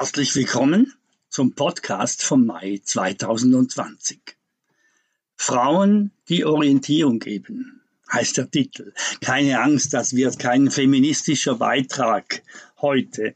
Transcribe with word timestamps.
Herzlich 0.00 0.34
willkommen 0.34 0.94
zum 1.28 1.52
Podcast 1.52 2.22
vom 2.22 2.46
Mai 2.46 2.80
2020. 2.82 4.18
Frauen, 5.36 6.10
die 6.30 6.46
Orientierung 6.46 7.18
geben, 7.18 7.82
heißt 8.10 8.38
der 8.38 8.50
Titel. 8.50 8.94
Keine 9.20 9.60
Angst, 9.60 9.92
das 9.92 10.16
wird 10.16 10.38
kein 10.38 10.70
feministischer 10.70 11.56
Beitrag 11.56 12.42
heute, 12.80 13.34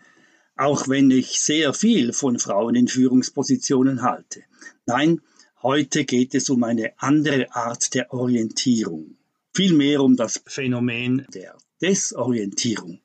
auch 0.56 0.88
wenn 0.88 1.10
ich 1.10 1.38
sehr 1.38 1.74
viel 1.74 2.14
von 2.14 2.38
Frauen 2.38 2.76
in 2.76 2.88
Führungspositionen 2.88 4.00
halte. 4.00 4.44
Nein, 4.86 5.20
heute 5.62 6.06
geht 6.06 6.34
es 6.34 6.48
um 6.48 6.64
eine 6.64 6.94
andere 6.96 7.54
Art 7.54 7.92
der 7.92 8.10
Orientierung. 8.14 9.18
Vielmehr 9.52 10.02
um 10.02 10.16
das 10.16 10.42
Phänomen 10.46 11.26
der 11.34 11.58
Desorientierung. 11.82 13.00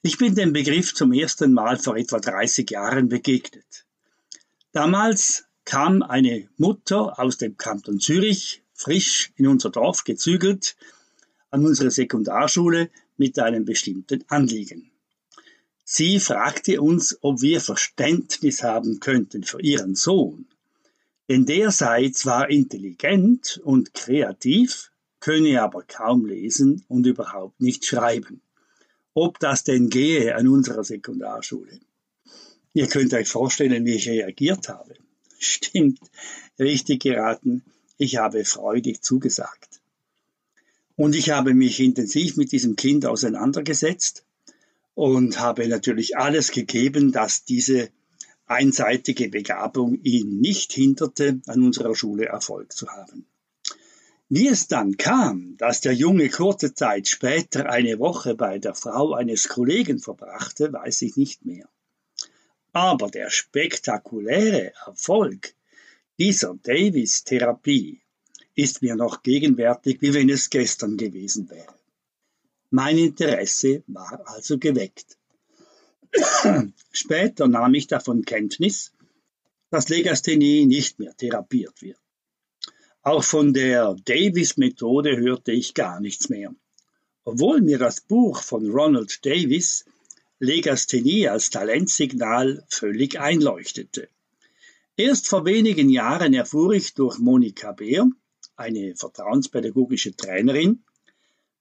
Ich 0.00 0.16
bin 0.16 0.36
dem 0.36 0.52
Begriff 0.52 0.94
zum 0.94 1.12
ersten 1.12 1.52
Mal 1.52 1.76
vor 1.76 1.96
etwa 1.96 2.20
30 2.20 2.70
Jahren 2.70 3.08
begegnet. 3.08 3.84
Damals 4.70 5.46
kam 5.64 6.02
eine 6.02 6.48
Mutter 6.56 7.18
aus 7.18 7.36
dem 7.36 7.56
Kanton 7.56 7.98
Zürich, 7.98 8.62
frisch 8.74 9.32
in 9.34 9.48
unser 9.48 9.70
Dorf 9.70 10.04
gezügelt, 10.04 10.76
an 11.50 11.66
unsere 11.66 11.90
Sekundarschule 11.90 12.90
mit 13.16 13.40
einem 13.40 13.64
bestimmten 13.64 14.24
Anliegen. 14.28 14.92
Sie 15.82 16.20
fragte 16.20 16.80
uns, 16.80 17.18
ob 17.22 17.42
wir 17.42 17.60
Verständnis 17.60 18.62
haben 18.62 19.00
könnten 19.00 19.42
für 19.42 19.60
ihren 19.60 19.96
Sohn, 19.96 20.46
denn 21.28 21.44
der 21.44 21.72
sei 21.72 22.10
zwar 22.10 22.50
intelligent 22.50 23.60
und 23.64 23.94
kreativ, 23.94 24.92
könne 25.18 25.60
aber 25.60 25.82
kaum 25.82 26.24
lesen 26.24 26.84
und 26.86 27.04
überhaupt 27.04 27.60
nicht 27.60 27.84
schreiben 27.84 28.42
ob 29.20 29.40
das 29.40 29.64
denn 29.64 29.90
gehe 29.90 30.36
an 30.36 30.46
unserer 30.46 30.84
Sekundarschule. 30.84 31.80
Ihr 32.72 32.86
könnt 32.86 33.12
euch 33.14 33.28
vorstellen, 33.28 33.84
wie 33.84 33.96
ich 33.96 34.08
reagiert 34.08 34.68
habe. 34.68 34.94
Stimmt, 35.40 35.98
richtig 36.58 37.02
geraten. 37.02 37.64
Ich 37.96 38.16
habe 38.16 38.44
freudig 38.44 39.02
zugesagt. 39.02 39.80
Und 40.94 41.16
ich 41.16 41.30
habe 41.30 41.52
mich 41.52 41.80
intensiv 41.80 42.36
mit 42.36 42.52
diesem 42.52 42.76
Kind 42.76 43.06
auseinandergesetzt 43.06 44.24
und 44.94 45.40
habe 45.40 45.66
natürlich 45.66 46.16
alles 46.16 46.52
gegeben, 46.52 47.10
dass 47.10 47.44
diese 47.44 47.88
einseitige 48.46 49.28
Begabung 49.28 50.00
ihn 50.04 50.40
nicht 50.40 50.72
hinderte, 50.72 51.40
an 51.46 51.64
unserer 51.64 51.96
Schule 51.96 52.26
Erfolg 52.26 52.72
zu 52.72 52.88
haben. 52.88 53.26
Wie 54.30 54.48
es 54.48 54.68
dann 54.68 54.98
kam, 54.98 55.56
dass 55.56 55.80
der 55.80 55.94
Junge 55.94 56.28
kurze 56.28 56.74
Zeit 56.74 57.08
später 57.08 57.70
eine 57.70 57.98
Woche 57.98 58.34
bei 58.34 58.58
der 58.58 58.74
Frau 58.74 59.14
eines 59.14 59.48
Kollegen 59.48 60.00
verbrachte, 60.00 60.70
weiß 60.72 61.02
ich 61.02 61.16
nicht 61.16 61.46
mehr. 61.46 61.66
Aber 62.72 63.10
der 63.10 63.30
spektakuläre 63.30 64.74
Erfolg 64.86 65.54
dieser 66.18 66.54
Davis-Therapie 66.62 68.02
ist 68.54 68.82
mir 68.82 68.96
noch 68.96 69.22
gegenwärtig, 69.22 70.02
wie 70.02 70.12
wenn 70.12 70.28
es 70.28 70.50
gestern 70.50 70.98
gewesen 70.98 71.48
wäre. 71.48 71.74
Mein 72.70 72.98
Interesse 72.98 73.82
war 73.86 74.20
also 74.26 74.58
geweckt. 74.58 75.16
Später 76.92 77.48
nahm 77.48 77.72
ich 77.72 77.86
davon 77.86 78.24
Kenntnis, 78.24 78.92
dass 79.70 79.88
Legasthenie 79.88 80.66
nicht 80.66 80.98
mehr 80.98 81.16
therapiert 81.16 81.80
wird. 81.80 81.98
Auch 83.02 83.22
von 83.22 83.54
der 83.54 83.96
Davis-Methode 84.04 85.16
hörte 85.16 85.52
ich 85.52 85.74
gar 85.74 86.00
nichts 86.00 86.28
mehr. 86.28 86.54
Obwohl 87.24 87.60
mir 87.60 87.78
das 87.78 88.00
Buch 88.00 88.42
von 88.42 88.70
Ronald 88.70 89.24
Davis 89.24 89.84
Legasthenie 90.40 91.28
als 91.28 91.50
Talentsignal 91.50 92.64
völlig 92.68 93.18
einleuchtete. 93.18 94.08
Erst 94.96 95.28
vor 95.28 95.44
wenigen 95.44 95.90
Jahren 95.90 96.34
erfuhr 96.34 96.72
ich 96.72 96.94
durch 96.94 97.18
Monika 97.18 97.72
Beer, 97.72 98.08
eine 98.56 98.94
vertrauenspädagogische 98.96 100.16
Trainerin, 100.16 100.82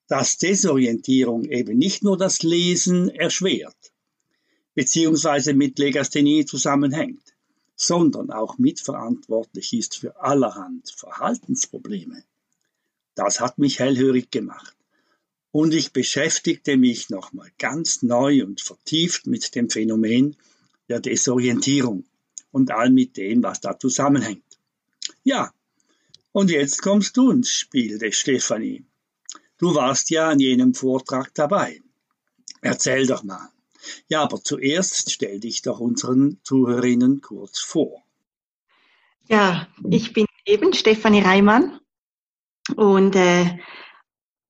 dass 0.07 0.37
Desorientierung 0.37 1.45
eben 1.45 1.77
nicht 1.77 2.03
nur 2.03 2.17
das 2.17 2.43
Lesen 2.43 3.09
erschwert, 3.09 3.75
beziehungsweise 4.73 5.53
mit 5.53 5.77
Legasthenie 5.77 6.45
zusammenhängt 6.45 7.26
sondern 7.77 8.31
auch 8.31 8.57
mitverantwortlich 8.57 9.71
ist 9.71 9.97
für 9.97 10.19
allerhand 10.19 10.89
Verhaltensprobleme. 10.89 12.23
Das 13.13 13.39
hat 13.39 13.59
mich 13.59 13.79
hellhörig 13.79 14.31
gemacht. 14.31 14.75
Und 15.51 15.73
ich 15.73 15.93
beschäftigte 15.93 16.75
mich 16.75 17.09
nochmal 17.09 17.51
ganz 17.57 18.01
neu 18.01 18.43
und 18.43 18.61
vertieft 18.61 19.27
mit 19.27 19.55
dem 19.55 19.69
Phänomen 19.69 20.35
der 20.89 20.99
Desorientierung 20.99 22.03
und 22.51 22.71
all 22.71 22.89
mit 22.89 23.15
dem, 23.15 23.43
was 23.43 23.61
da 23.61 23.77
zusammenhängt. 23.77 24.43
Ja, 25.23 25.53
und 26.31 26.49
jetzt 26.49 26.81
kommst 26.81 27.15
du 27.15 27.31
ins 27.31 27.51
Spiel, 27.51 27.99
Stefanie. 28.11 28.85
Du 29.57 29.75
warst 29.75 30.09
ja 30.09 30.29
an 30.29 30.39
jenem 30.39 30.73
Vortrag 30.73 31.33
dabei. 31.35 31.81
Erzähl 32.61 33.05
doch 33.05 33.23
mal. 33.23 33.49
Ja, 34.07 34.23
aber 34.23 34.41
zuerst 34.43 35.11
stell 35.11 35.39
dich 35.39 35.61
doch 35.61 35.79
unseren 35.79 36.39
Zuhörerinnen 36.43 37.21
kurz 37.21 37.59
vor. 37.59 38.03
Ja, 39.29 39.67
ich 39.89 40.13
bin 40.13 40.25
eben 40.45 40.73
Stefanie 40.73 41.21
Reimann 41.21 41.79
und 42.75 43.15
äh, 43.15 43.57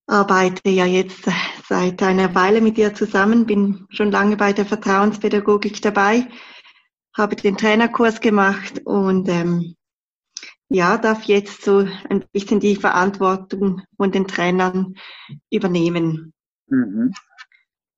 arbeite 0.08 0.70
ja 0.70 0.86
jetzt 0.86 1.26
seit 1.68 2.02
einer 2.02 2.34
Weile 2.36 2.62
mit 2.62 2.78
dir 2.78 2.94
zusammen, 2.94 3.46
bin 3.46 3.88
schon 3.90 4.12
lange 4.12 4.38
bei 4.38 4.54
der 4.54 4.66
Vertrauenspädagogik 4.66 5.82
dabei, 5.82 6.28
habe 7.16 7.36
den 7.36 7.58
Trainerkurs 7.58 8.22
gemacht 8.22 8.82
und 8.86 9.28
ähm, 9.30 9.76
ja, 10.70 10.98
darf 10.98 11.24
jetzt 11.24 11.64
so 11.64 11.88
ein 12.10 12.26
bisschen 12.32 12.60
die 12.60 12.76
Verantwortung 12.76 13.82
von 13.96 14.12
den 14.12 14.28
Trainern 14.28 14.96
übernehmen. 15.50 16.34
Mhm. 16.68 17.14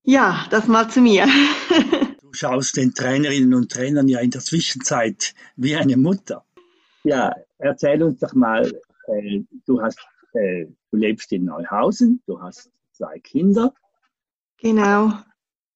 Ja, 0.09 0.47
das 0.49 0.67
mal 0.67 0.89
zu 0.89 1.01
mir. 1.01 1.27
du 2.21 2.33
schaust 2.33 2.77
den 2.77 2.95
Trainerinnen 2.95 3.53
und 3.53 3.71
Trainern 3.71 4.07
ja 4.07 4.19
in 4.21 4.31
der 4.31 4.41
Zwischenzeit 4.41 5.35
wie 5.55 5.75
eine 5.75 5.97
Mutter. 5.97 6.43
Ja, 7.03 7.35
erzähl 7.59 8.01
uns 8.01 8.17
doch 8.17 8.33
mal, 8.33 8.65
äh, 9.05 9.41
du 9.67 9.79
hast, 9.79 9.99
äh, 10.33 10.65
du 10.89 10.97
lebst 10.97 11.31
in 11.31 11.45
Neuhausen, 11.45 12.23
du 12.25 12.41
hast 12.41 12.71
zwei 12.93 13.19
Kinder. 13.19 13.71
Genau. 14.57 15.13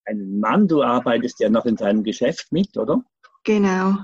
Einen 0.05 0.39
Mann, 0.39 0.67
du 0.67 0.81
arbeitest 0.81 1.39
ja 1.39 1.51
noch 1.51 1.67
in 1.67 1.77
seinem 1.77 2.03
Geschäft 2.03 2.51
mit, 2.51 2.75
oder? 2.75 3.05
Genau. 3.43 3.97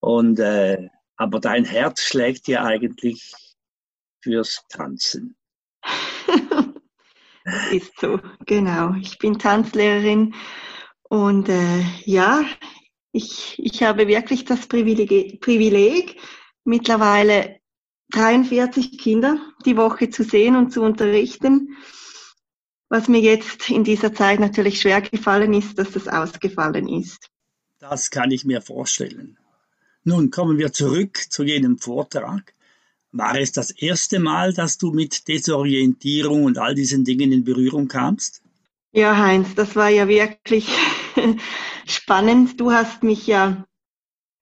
Und 0.00 0.38
äh, 0.38 0.90
aber 1.16 1.40
dein 1.40 1.64
Herz 1.64 2.02
schlägt 2.02 2.46
ja 2.46 2.62
eigentlich 2.64 3.32
fürs 4.20 4.66
Tanzen. 4.68 5.34
Ist 7.72 7.98
so, 8.00 8.20
genau. 8.46 8.94
Ich 8.94 9.18
bin 9.18 9.38
Tanzlehrerin 9.38 10.34
und 11.02 11.48
äh, 11.48 11.82
ja, 12.04 12.44
ich, 13.12 13.58
ich 13.58 13.82
habe 13.82 14.06
wirklich 14.06 14.44
das 14.44 14.66
Privileg, 14.66 15.40
Privileg, 15.40 16.16
mittlerweile 16.64 17.60
43 18.12 18.98
Kinder 18.98 19.38
die 19.64 19.76
Woche 19.76 20.10
zu 20.10 20.22
sehen 20.22 20.56
und 20.56 20.72
zu 20.72 20.82
unterrichten. 20.82 21.76
Was 22.88 23.08
mir 23.08 23.20
jetzt 23.20 23.70
in 23.70 23.84
dieser 23.84 24.14
Zeit 24.14 24.38
natürlich 24.38 24.80
schwer 24.80 25.00
gefallen 25.00 25.54
ist, 25.54 25.78
dass 25.78 25.92
das 25.92 26.08
ausgefallen 26.08 26.88
ist. 26.88 27.30
Das 27.78 28.10
kann 28.10 28.30
ich 28.30 28.44
mir 28.44 28.60
vorstellen. 28.60 29.38
Nun 30.04 30.30
kommen 30.30 30.58
wir 30.58 30.72
zurück 30.72 31.16
zu 31.30 31.42
jenem 31.42 31.78
Vortrag. 31.78 32.54
War 33.12 33.38
es 33.38 33.52
das 33.52 33.70
erste 33.70 34.20
Mal, 34.20 34.54
dass 34.54 34.78
du 34.78 34.90
mit 34.90 35.28
Desorientierung 35.28 36.44
und 36.44 36.56
all 36.56 36.74
diesen 36.74 37.04
Dingen 37.04 37.30
in 37.30 37.44
Berührung 37.44 37.86
kamst? 37.86 38.42
Ja, 38.92 39.16
Heinz, 39.16 39.54
das 39.54 39.76
war 39.76 39.90
ja 39.90 40.08
wirklich 40.08 40.66
spannend. 41.86 42.58
Du 42.58 42.72
hast 42.72 43.02
mich 43.02 43.26
ja, 43.26 43.66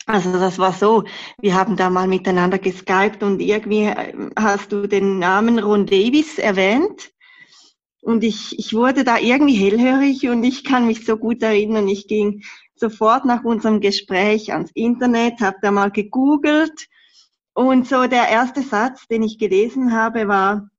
also 0.07 0.33
das 0.33 0.59
war 0.59 0.73
so, 0.73 1.03
wir 1.41 1.55
haben 1.55 1.77
da 1.77 1.91
mal 1.91 2.07
miteinander 2.07 2.59
geskypt 2.59 3.25
und 3.25 3.41
irgendwie 3.41 3.87
äh, 3.87 4.31
hast 4.37 4.71
du 4.71 4.87
den 4.87 5.19
Namen 5.19 5.59
Ron 5.59 5.87
Davis 5.87 6.39
erwähnt. 6.39 7.13
Und 8.03 8.23
ich, 8.23 8.57
ich 8.57 8.73
wurde 8.73 9.03
da 9.03 9.19
irgendwie 9.19 9.55
hellhörig 9.55 10.29
und 10.29 10.45
ich 10.45 10.63
kann 10.63 10.87
mich 10.87 11.05
so 11.05 11.17
gut 11.17 11.43
erinnern. 11.43 11.89
Ich 11.89 12.07
ging 12.07 12.43
sofort 12.77 13.25
nach 13.25 13.43
unserem 13.43 13.81
Gespräch 13.81 14.53
ans 14.53 14.71
Internet, 14.75 15.41
habe 15.41 15.59
da 15.61 15.73
mal 15.73 15.91
gegoogelt 15.91 16.89
und 17.61 17.87
so 17.87 18.07
der 18.07 18.27
erste 18.29 18.63
Satz, 18.63 19.07
den 19.07 19.23
ich 19.23 19.37
gelesen 19.37 19.93
habe, 19.93 20.29
war 20.29 20.71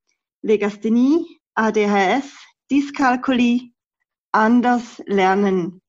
Legasthenie, 0.42 1.40
ADHS, 1.54 2.26
Dyskalkulie, 2.72 3.72
anders 4.32 5.00
lernen. 5.06 5.84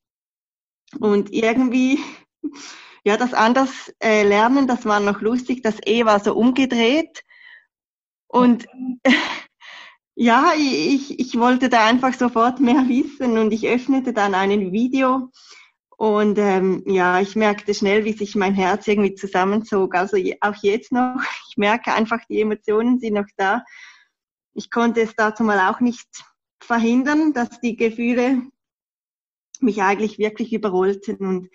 Und 1.00 1.32
irgendwie, 1.32 1.98
ja, 3.04 3.16
das 3.16 3.32
anders 3.32 3.90
äh, 4.02 4.22
lernen, 4.22 4.66
das 4.66 4.84
war 4.84 5.00
noch 5.00 5.22
lustig, 5.22 5.62
das 5.62 5.78
E 5.86 6.04
war 6.04 6.20
so 6.20 6.34
umgedreht. 6.34 7.22
Und 8.26 8.66
ja, 10.14 10.52
ich, 10.58 11.18
ich 11.18 11.38
wollte 11.38 11.70
da 11.70 11.86
einfach 11.86 12.12
sofort 12.12 12.60
mehr 12.60 12.86
wissen 12.86 13.38
und 13.38 13.50
ich 13.52 13.66
öffnete 13.66 14.12
dann 14.12 14.34
ein 14.34 14.72
Video 14.72 15.30
Und 15.96 16.38
ähm, 16.38 16.82
ja, 16.86 17.20
ich 17.20 17.36
merkte 17.36 17.74
schnell, 17.74 18.04
wie 18.04 18.12
sich 18.12 18.34
mein 18.34 18.54
Herz 18.54 18.88
irgendwie 18.88 19.14
zusammenzog. 19.14 19.94
Also 19.94 20.16
auch 20.40 20.56
jetzt 20.62 20.92
noch, 20.92 21.16
ich 21.48 21.56
merke 21.56 21.92
einfach, 21.92 22.20
die 22.28 22.40
Emotionen 22.40 22.98
sind 22.98 23.14
noch 23.14 23.28
da. 23.36 23.64
Ich 24.54 24.70
konnte 24.70 25.00
es 25.00 25.14
dazu 25.16 25.44
mal 25.44 25.70
auch 25.70 25.80
nicht 25.80 26.08
verhindern, 26.60 27.32
dass 27.32 27.60
die 27.60 27.76
Gefühle 27.76 28.42
mich 29.60 29.82
eigentlich 29.82 30.18
wirklich 30.18 30.52
überrollten. 30.52 31.16
Und 31.18 31.48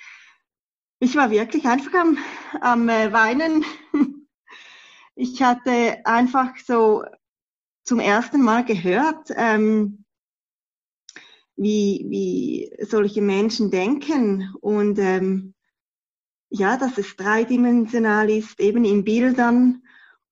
ich 1.00 1.16
war 1.16 1.30
wirklich 1.30 1.66
einfach 1.66 1.94
am, 1.94 2.18
am 2.62 2.90
äh, 2.90 3.12
Weinen. 3.12 3.66
Ich 5.20 5.42
hatte 5.42 6.06
einfach 6.06 6.56
so 6.64 7.04
zum 7.84 8.00
ersten 8.00 8.44
Mal 8.44 8.64
gehört, 8.64 9.32
ähm, 9.36 10.06
wie, 11.58 12.06
wie 12.08 12.86
solche 12.86 13.22
Menschen 13.22 13.72
denken 13.72 14.54
und 14.62 15.00
ähm, 15.00 15.54
ja, 16.50 16.78
dass 16.78 16.98
es 16.98 17.16
dreidimensional 17.18 18.30
ist, 18.30 18.60
eben 18.60 18.86
in 18.86 19.04
Bildern 19.04 19.84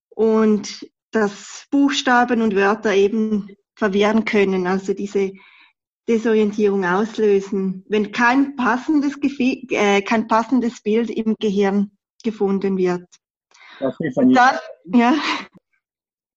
und 0.10 0.89
dass 1.12 1.66
Buchstaben 1.72 2.42
und 2.42 2.56
Wörter 2.56 2.94
eben 2.94 3.50
verwirren 3.75 4.24
können, 4.24 4.68
also 4.68 4.94
diese 4.94 5.33
Desorientierung 6.07 6.86
auslösen, 6.86 7.83
wenn 7.89 8.12
kein 8.12 8.56
passendes, 8.56 9.19
Gefühl, 9.19 9.63
äh, 9.71 10.01
kein 10.01 10.28
passendes 10.28 10.81
Bild 10.81 11.10
im 11.10 11.36
Gehirn 11.39 11.92
gefunden 12.24 12.78
wird. 12.78 13.07
Dann, 13.80 14.60
ja. 14.94 15.16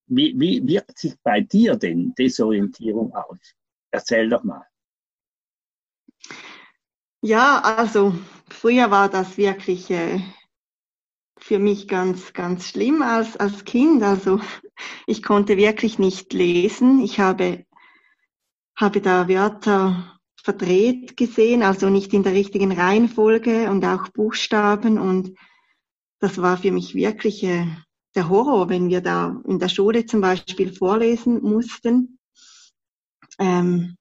Wie, 0.07 0.35
wie 0.39 0.67
wirkt 0.67 0.99
sich 0.99 1.15
bei 1.23 1.43
dir 1.43 1.77
denn 1.77 2.15
Desorientierung 2.19 3.15
aus? 3.15 3.39
Erzähl 3.91 4.29
doch 4.29 4.43
mal. 4.43 4.67
Ja, 7.21 7.61
also 7.61 8.15
früher 8.49 8.91
war 8.93 9.09
das 9.09 9.37
wirklich 9.37 9.91
äh, 9.91 10.21
für 11.37 11.59
mich 11.59 11.89
ganz, 11.89 12.33
ganz 12.33 12.69
schlimm 12.69 13.03
als, 13.03 13.37
als 13.37 13.65
Kind. 13.65 14.03
Also 14.05 14.41
ich 15.07 15.23
konnte 15.23 15.57
wirklich 15.57 15.99
nicht 15.99 16.33
lesen. 16.33 17.01
Ich 17.01 17.19
habe, 17.19 17.65
habe 18.77 19.01
da 19.01 19.29
Wörter 19.29 20.19
verdreht 20.41 21.17
gesehen, 21.17 21.63
also 21.65 21.91
nicht 21.91 22.15
in 22.15 22.23
der 22.23 22.33
richtigen 22.33 22.71
Reihenfolge 22.71 23.69
und 23.69 23.85
auch 23.85 24.09
Buchstaben. 24.11 24.99
Und 24.99 25.37
das 26.21 26.41
war 26.41 26.57
für 26.57 26.71
mich 26.71 26.95
wirklich 26.95 27.43
äh, 27.43 27.67
der 28.15 28.29
Horror, 28.29 28.69
wenn 28.69 28.89
wir 28.89 29.01
da 29.01 29.43
in 29.45 29.59
der 29.59 29.69
Schule 29.69 30.07
zum 30.07 30.21
Beispiel 30.21 30.73
vorlesen 30.73 31.43
mussten. 31.43 32.21
Ähm, 33.41 33.98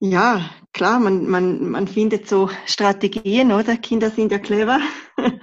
ja, 0.00 0.50
klar, 0.72 1.00
man, 1.00 1.26
man, 1.26 1.70
man 1.70 1.88
findet 1.88 2.28
so 2.28 2.50
Strategien, 2.66 3.52
oder? 3.52 3.76
Kinder 3.76 4.10
sind 4.10 4.32
ja 4.32 4.38
clever. 4.38 4.80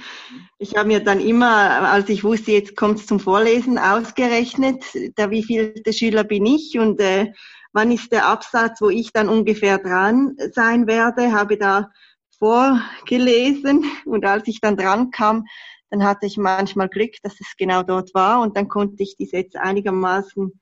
Ich 0.59 0.77
habe 0.77 0.87
mir 0.87 1.03
dann 1.03 1.19
immer, 1.19 1.91
als 1.91 2.07
ich 2.07 2.23
wusste, 2.23 2.53
jetzt 2.53 2.77
kommt 2.77 2.97
es 2.97 3.05
zum 3.05 3.19
Vorlesen, 3.19 3.77
ausgerechnet, 3.77 4.81
der 5.17 5.29
wievielte 5.29 5.91
Schüler 5.91 6.23
bin 6.23 6.45
ich 6.45 6.79
und 6.79 7.01
äh, 7.01 7.33
wann 7.73 7.91
ist 7.91 8.13
der 8.13 8.27
Absatz, 8.27 8.79
wo 8.79 8.87
ich 8.87 9.11
dann 9.11 9.27
ungefähr 9.27 9.77
dran 9.77 10.37
sein 10.53 10.87
werde, 10.87 11.33
habe 11.33 11.57
da 11.57 11.91
vorgelesen 12.39 13.83
und 14.05 14.25
als 14.25 14.47
ich 14.47 14.61
dann 14.61 14.77
dran 14.77 15.11
kam, 15.11 15.45
dann 15.89 16.05
hatte 16.05 16.27
ich 16.27 16.37
manchmal 16.37 16.87
Glück, 16.87 17.15
dass 17.23 17.33
es 17.41 17.57
genau 17.57 17.83
dort 17.83 18.13
war 18.13 18.39
und 18.39 18.55
dann 18.55 18.69
konnte 18.69 19.03
ich 19.03 19.17
die 19.17 19.25
Sätze 19.25 19.59
einigermaßen 19.59 20.61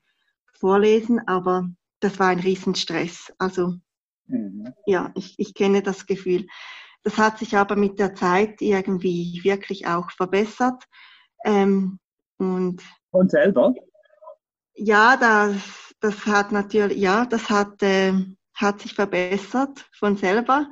vorlesen, 0.52 1.20
aber 1.28 1.68
das 2.02 2.18
war 2.18 2.28
ein 2.28 2.40
Riesenstress. 2.40 3.32
Also 3.38 3.74
mhm. 4.26 4.74
ja, 4.86 5.12
ich, 5.14 5.34
ich 5.38 5.54
kenne 5.54 5.82
das 5.82 6.06
Gefühl. 6.06 6.46
Das 7.04 7.18
hat 7.18 7.38
sich 7.38 7.56
aber 7.56 7.76
mit 7.76 7.98
der 7.98 8.14
Zeit 8.14 8.60
irgendwie 8.60 9.40
wirklich 9.42 9.86
auch 9.86 10.10
verbessert. 10.10 10.84
Ähm, 11.44 11.98
und, 12.38 12.82
und 13.10 13.30
selber? 13.30 13.74
Ja, 14.74 15.16
das, 15.16 15.94
das 16.00 16.26
hat 16.26 16.52
natürlich, 16.52 16.98
ja, 16.98 17.24
das 17.24 17.50
hat, 17.50 17.82
äh, 17.82 18.12
hat 18.54 18.80
sich 18.80 18.94
verbessert 18.94 19.88
von 19.92 20.16
selber, 20.16 20.70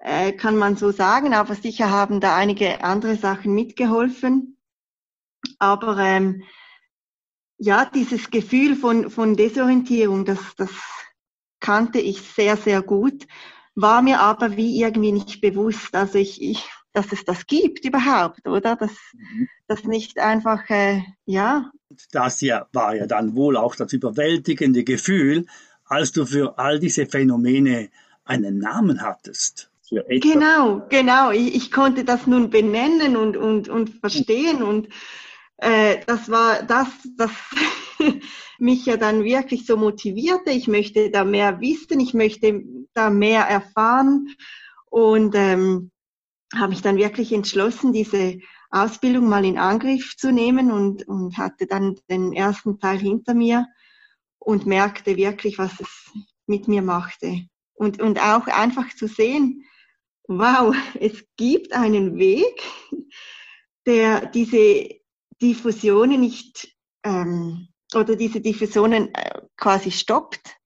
äh, 0.00 0.32
kann 0.32 0.56
man 0.56 0.76
so 0.76 0.90
sagen, 0.90 1.34
aber 1.34 1.54
sicher 1.54 1.90
haben 1.90 2.20
da 2.20 2.36
einige 2.36 2.84
andere 2.84 3.16
Sachen 3.16 3.54
mitgeholfen. 3.54 4.56
Aber 5.58 5.96
ähm, 5.98 6.42
ja, 7.58 7.84
dieses 7.92 8.30
Gefühl 8.30 8.76
von, 8.76 9.10
von 9.10 9.36
Desorientierung, 9.36 10.24
das, 10.24 10.38
das 10.56 10.70
kannte 11.60 11.98
ich 11.98 12.22
sehr, 12.22 12.56
sehr 12.56 12.82
gut, 12.82 13.26
war 13.74 14.02
mir 14.02 14.20
aber 14.20 14.56
wie 14.56 14.80
irgendwie 14.80 15.12
nicht 15.12 15.40
bewusst, 15.40 15.94
also 15.94 16.18
ich, 16.18 16.40
ich 16.42 16.68
dass 16.92 17.12
es 17.12 17.24
das 17.24 17.46
gibt 17.46 17.84
überhaupt, 17.84 18.46
oder? 18.48 18.74
Dass 18.74 18.90
mhm. 19.12 19.48
das 19.68 19.84
nicht 19.84 20.18
einfach, 20.18 20.68
äh, 20.68 21.02
ja. 21.26 21.70
Das 22.12 22.40
ja, 22.40 22.66
war 22.72 22.96
ja 22.96 23.06
dann 23.06 23.36
wohl 23.36 23.56
auch 23.56 23.76
das 23.76 23.92
überwältigende 23.92 24.84
Gefühl, 24.84 25.46
als 25.84 26.12
du 26.12 26.26
für 26.26 26.58
all 26.58 26.80
diese 26.80 27.06
Phänomene 27.06 27.90
einen 28.24 28.58
Namen 28.58 29.00
hattest. 29.00 29.70
Genau, 29.90 30.82
genau. 30.90 31.30
Ich, 31.30 31.54
ich, 31.54 31.70
konnte 31.70 32.04
das 32.04 32.26
nun 32.26 32.50
benennen 32.50 33.16
und, 33.16 33.38
und, 33.38 33.70
und 33.70 33.88
verstehen 33.88 34.62
und 34.62 34.88
äh, 35.58 35.98
das 36.06 36.30
war 36.30 36.62
das, 36.62 36.88
das 37.16 37.30
mich 38.58 38.86
ja 38.86 38.96
dann 38.96 39.24
wirklich 39.24 39.66
so 39.66 39.76
motivierte. 39.76 40.50
Ich 40.50 40.68
möchte 40.68 41.10
da 41.10 41.24
mehr 41.24 41.60
wissen, 41.60 42.00
ich 42.00 42.14
möchte 42.14 42.62
da 42.94 43.10
mehr 43.10 43.42
erfahren 43.42 44.34
und 44.86 45.34
ähm, 45.34 45.90
habe 46.54 46.70
mich 46.70 46.82
dann 46.82 46.96
wirklich 46.96 47.32
entschlossen, 47.32 47.92
diese 47.92 48.38
Ausbildung 48.70 49.28
mal 49.28 49.44
in 49.44 49.58
Angriff 49.58 50.16
zu 50.16 50.32
nehmen 50.32 50.70
und, 50.70 51.06
und 51.08 51.36
hatte 51.36 51.66
dann 51.66 51.98
den 52.08 52.32
ersten 52.32 52.78
Teil 52.78 52.98
hinter 52.98 53.34
mir 53.34 53.66
und 54.38 54.66
merkte 54.66 55.16
wirklich, 55.16 55.58
was 55.58 55.72
es 55.80 56.10
mit 56.46 56.68
mir 56.68 56.82
machte. 56.82 57.46
Und, 57.74 58.00
und 58.00 58.20
auch 58.20 58.46
einfach 58.46 58.94
zu 58.94 59.08
sehen, 59.08 59.64
wow, 60.26 60.74
es 61.00 61.24
gibt 61.36 61.72
einen 61.72 62.16
Weg, 62.16 62.62
der 63.86 64.26
diese 64.26 64.98
Diffusionen 65.40 66.20
nicht 66.20 66.68
ähm, 67.04 67.68
oder 67.94 68.16
diese 68.16 68.40
Diffusionen 68.40 69.14
äh, 69.14 69.42
quasi 69.56 69.90
stoppt. 69.90 70.56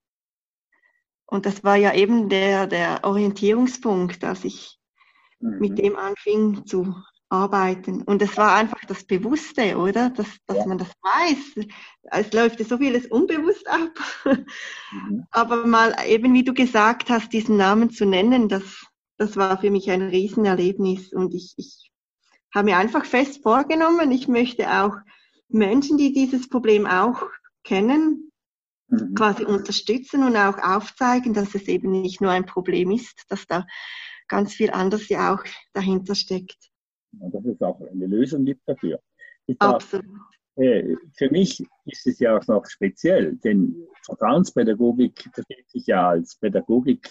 Und 1.25 1.45
das 1.45 1.63
war 1.63 1.75
ja 1.75 1.93
eben 1.93 2.29
der, 2.29 2.67
der 2.67 3.03
Orientierungspunkt, 3.03 4.23
als 4.23 4.43
ich 4.43 4.77
mhm. 5.39 5.59
mit 5.59 5.77
dem 5.77 5.95
anfing 5.95 6.65
zu 6.65 6.95
arbeiten. 7.29 8.03
Und 8.03 8.21
es 8.21 8.37
war 8.37 8.55
einfach 8.55 8.81
das 8.87 9.05
Bewusste, 9.05 9.77
oder? 9.77 10.11
Dass, 10.11 10.27
dass 10.45 10.57
ja. 10.57 10.65
man 10.67 10.77
das 10.77 10.89
weiß. 11.01 11.65
Es 12.03 12.31
läuft 12.31 12.59
ja 12.59 12.65
so 12.65 12.77
vieles 12.77 13.07
unbewusst 13.07 13.67
ab. 13.67 13.91
Mhm. 14.91 15.25
Aber 15.31 15.65
mal 15.65 15.95
eben, 16.05 16.33
wie 16.33 16.43
du 16.43 16.53
gesagt 16.53 17.09
hast, 17.09 17.33
diesen 17.33 17.57
Namen 17.57 17.89
zu 17.89 18.05
nennen, 18.05 18.49
das, 18.49 18.85
das 19.17 19.35
war 19.35 19.59
für 19.59 19.71
mich 19.71 19.89
ein 19.89 20.03
Riesenerlebnis. 20.03 21.11
Und 21.11 21.33
ich, 21.33 21.53
ich 21.57 21.91
habe 22.53 22.65
mir 22.65 22.77
einfach 22.77 23.05
fest 23.05 23.41
vorgenommen, 23.41 24.11
ich 24.11 24.27
möchte 24.27 24.69
auch 24.69 24.95
Menschen, 25.49 25.97
die 25.97 26.13
dieses 26.13 26.49
Problem 26.49 26.85
auch 26.85 27.23
kennen, 27.63 28.31
mhm. 28.87 29.15
quasi 29.15 29.45
unterstützen 29.45 30.23
und 30.23 30.35
auch 30.35 30.57
aufzeigen, 30.57 31.33
dass 31.33 31.55
es 31.55 31.67
eben 31.67 31.91
nicht 31.91 32.21
nur 32.21 32.31
ein 32.31 32.45
Problem 32.45 32.91
ist, 32.91 33.23
dass 33.29 33.45
da 33.47 33.65
ganz 34.27 34.53
viel 34.53 34.71
anderes 34.71 35.09
ja 35.09 35.33
auch 35.33 35.43
dahinter 35.73 36.15
steckt. 36.15 36.57
Ja, 37.11 37.29
dass 37.29 37.45
es 37.45 37.61
auch 37.61 37.79
eine 37.81 38.07
Lösung 38.07 38.45
gibt 38.45 38.67
dafür. 38.67 38.99
Absolut. 39.59 40.05
Äh, 40.55 40.95
für 41.17 41.29
mich 41.29 41.63
ist 41.85 42.07
es 42.07 42.19
ja 42.19 42.37
auch 42.37 42.47
noch 42.47 42.65
speziell, 42.67 43.35
denn 43.37 43.87
Vertrauenspädagogik 44.05 45.29
versteht 45.33 45.69
sich 45.69 45.87
ja 45.87 46.09
als 46.09 46.35
Pädagogik 46.35 47.09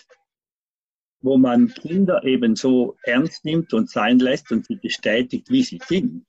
wo 1.22 1.38
man 1.38 1.68
Kinder 1.68 2.22
eben 2.24 2.56
so 2.56 2.96
ernst 3.04 3.44
nimmt 3.44 3.72
und 3.72 3.90
sein 3.90 4.18
lässt 4.18 4.50
und 4.52 4.66
sie 4.66 4.76
bestätigt, 4.76 5.50
wie 5.50 5.62
sie 5.62 5.80
sind. 5.86 6.26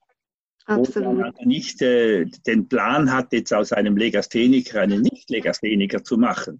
Absolut. 0.65 1.09
Wo 1.09 1.13
man 1.13 1.25
also 1.25 1.43
nicht 1.43 1.81
äh, 1.81 2.25
den 2.47 2.67
Plan 2.69 3.11
hat, 3.11 3.33
jetzt 3.33 3.53
aus 3.53 3.73
einem 3.73 3.97
Legastheniker 3.97 4.81
einen 4.81 5.01
Nicht-Legastheniker 5.01 6.03
zu 6.03 6.17
machen. 6.17 6.59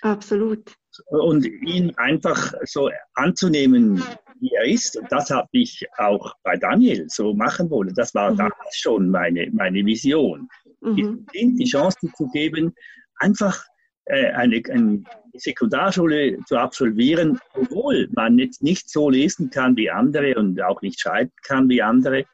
Absolut. 0.00 0.74
Und 1.08 1.44
ihn 1.44 1.92
einfach 1.96 2.54
so 2.64 2.90
anzunehmen, 3.14 4.02
wie 4.40 4.50
er 4.54 4.64
ist. 4.64 4.96
Und 4.96 5.10
das 5.10 5.30
habe 5.30 5.48
ich 5.52 5.86
auch 5.98 6.34
bei 6.42 6.56
Daniel 6.56 7.06
so 7.08 7.34
machen 7.34 7.70
wollen. 7.70 7.94
Das 7.94 8.14
war 8.14 8.32
mhm. 8.32 8.36
damals 8.36 8.76
schon 8.76 9.10
meine, 9.10 9.50
meine 9.52 9.84
Vision. 9.84 10.48
Mhm. 10.80 11.26
Die 11.32 11.64
Chance 11.64 11.98
zu 12.16 12.28
geben, 12.28 12.74
einfach 13.16 13.64
äh, 14.04 14.30
eine, 14.32 14.62
eine 14.70 15.02
Sekundarschule 15.34 16.38
zu 16.46 16.56
absolvieren, 16.56 17.38
obwohl 17.54 18.08
man 18.12 18.38
jetzt 18.38 18.62
nicht 18.62 18.88
so 18.88 19.10
lesen 19.10 19.50
kann 19.50 19.76
wie 19.76 19.90
andere 19.90 20.34
und 20.36 20.60
auch 20.62 20.80
nicht 20.82 21.00
schreiben 21.00 21.32
kann 21.42 21.68
wie 21.68 21.82
andere. 21.82 22.24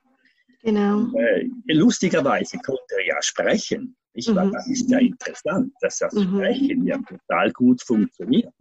Genau. 0.63 1.11
Äh, 1.17 1.49
lustigerweise 1.73 2.59
konnte 2.59 2.97
er 2.99 3.07
ja 3.07 3.23
sprechen. 3.23 3.97
Ich 4.13 4.29
mhm. 4.29 4.53
Das 4.53 4.67
ist 4.67 4.91
ja 4.91 4.99
interessant, 4.99 5.73
dass 5.81 5.99
das 5.99 6.15
mhm. 6.15 6.35
Sprechen 6.35 6.87
ja 6.87 6.99
total 6.99 7.53
gut 7.53 7.83
funktioniert. 7.83 8.53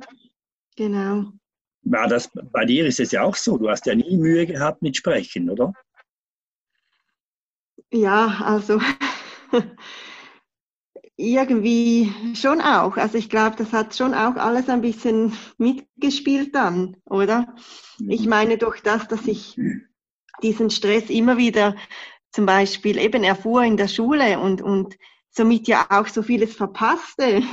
Genau. 0.75 1.31
War 1.84 2.08
das, 2.08 2.29
bei 2.51 2.65
dir 2.65 2.86
ist 2.86 3.00
es 3.00 3.12
ja 3.12 3.24
auch 3.24 3.36
so, 3.36 3.58
du 3.58 3.69
hast 3.69 3.86
ja 3.86 3.96
nie 3.96 4.17
Mühe 4.17 4.46
gehabt 4.46 4.81
mit 4.81 4.96
Sprechen, 4.96 5.50
oder? 5.50 5.74
Ja, 7.91 8.41
also 8.43 8.79
irgendwie 11.19 12.13
schon 12.33 12.61
auch. 12.61 12.95
Also 12.95 13.17
ich 13.17 13.29
glaube, 13.29 13.57
das 13.57 13.73
hat 13.73 13.95
schon 13.95 14.13
auch 14.13 14.35
alles 14.35 14.69
ein 14.69 14.81
bisschen 14.81 15.33
mitgespielt 15.57 16.55
dann, 16.55 16.95
oder? 17.05 17.55
Ich 18.07 18.23
mhm. 18.23 18.29
meine 18.29 18.57
durch 18.57 18.81
das, 18.81 19.07
dass 19.07 19.27
ich 19.27 19.59
diesen 20.41 20.69
Stress 20.69 21.09
immer 21.09 21.38
wieder 21.38 21.75
zum 22.31 22.45
Beispiel 22.45 22.97
eben 22.97 23.23
erfuhr 23.23 23.63
in 23.63 23.75
der 23.75 23.89
Schule 23.89 24.39
und, 24.39 24.61
und 24.61 24.95
somit 25.29 25.67
ja 25.67 25.88
auch 25.89 26.07
so 26.07 26.23
vieles 26.23 26.55
verpasste. 26.55 27.43